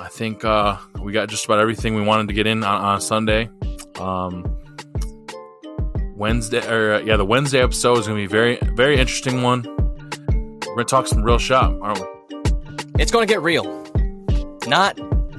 [0.00, 3.00] I think uh, we got just about everything we wanted to get in on, on
[3.00, 3.50] Sunday.
[3.98, 4.56] Um,
[6.16, 9.62] Wednesday, or uh, yeah, the Wednesday episode is going to be very, very interesting one.
[9.62, 12.06] We're going to talk some real shop, aren't we?
[13.00, 13.64] It's going to get real.
[14.66, 14.98] Not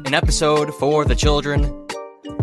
[0.10, 1.66] an episode for the children.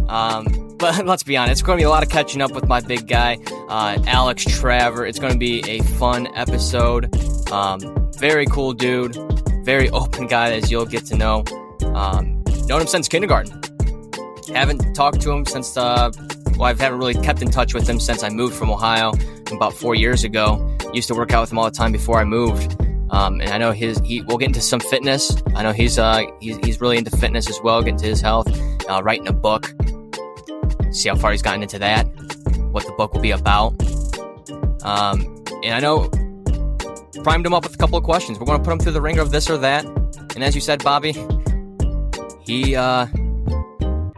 [0.08, 2.68] Um, but let's be honest, it's going to be a lot of catching up with
[2.68, 3.38] my big guy,
[3.68, 5.08] uh, Alex Traver.
[5.08, 7.12] It's going to be a fun episode.
[7.50, 9.16] Um, very cool dude,
[9.64, 11.44] very open guy, as you'll get to know.
[11.82, 13.60] Um, known him since kindergarten.
[14.54, 16.12] Haven't talked to him since, uh,
[16.52, 19.12] well, I haven't really kept in touch with him since I moved from Ohio
[19.50, 20.78] about four years ago.
[20.94, 22.80] Used to work out with him all the time before I moved.
[23.10, 25.42] Um, and I know his, he, we'll get into some fitness.
[25.54, 28.48] I know he's, uh, he's, he's really into fitness as well, getting to his health,
[28.88, 29.72] uh, writing a book.
[30.90, 32.04] See how far he's gotten into that,
[32.72, 33.72] what the book will be about.
[34.84, 36.10] Um, and I know
[37.22, 38.38] primed him up with a couple of questions.
[38.38, 39.84] We're going to put him through the ringer of this or that.
[40.34, 41.12] And as you said, Bobby,
[42.44, 43.06] he uh,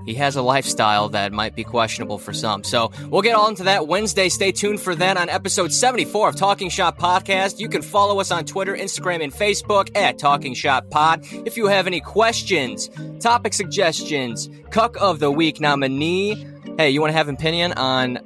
[0.08, 2.64] he has a lifestyle that might be questionable for some.
[2.64, 4.30] So we'll get all into that Wednesday.
[4.30, 7.58] Stay tuned for that on episode 74 of Talking Shop Podcast.
[7.58, 11.26] You can follow us on Twitter, Instagram, and Facebook at Talking Shop Pod.
[11.44, 12.88] If you have any questions,
[13.20, 16.46] topic suggestions, Cuck of the Week nominee,
[16.78, 18.16] hey, you want to have an opinion on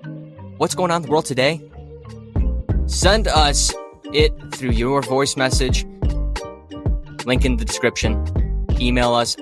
[0.59, 1.61] what's going on in the world today?
[2.87, 3.75] Send us
[4.13, 5.85] it through your voice message.
[7.27, 8.25] Link in the description.
[8.81, 9.37] Email us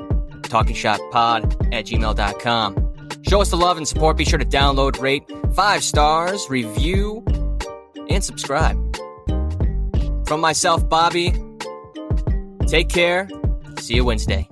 [0.50, 2.90] talkingshoppod at gmail.com.
[3.22, 4.16] Show us the love and support.
[4.16, 5.24] Be sure to download, rate,
[5.54, 7.24] five stars, review,
[8.08, 8.76] and subscribe.
[10.26, 11.34] From myself, Bobby,
[12.66, 13.28] take care.
[13.78, 14.48] See you Wednesday.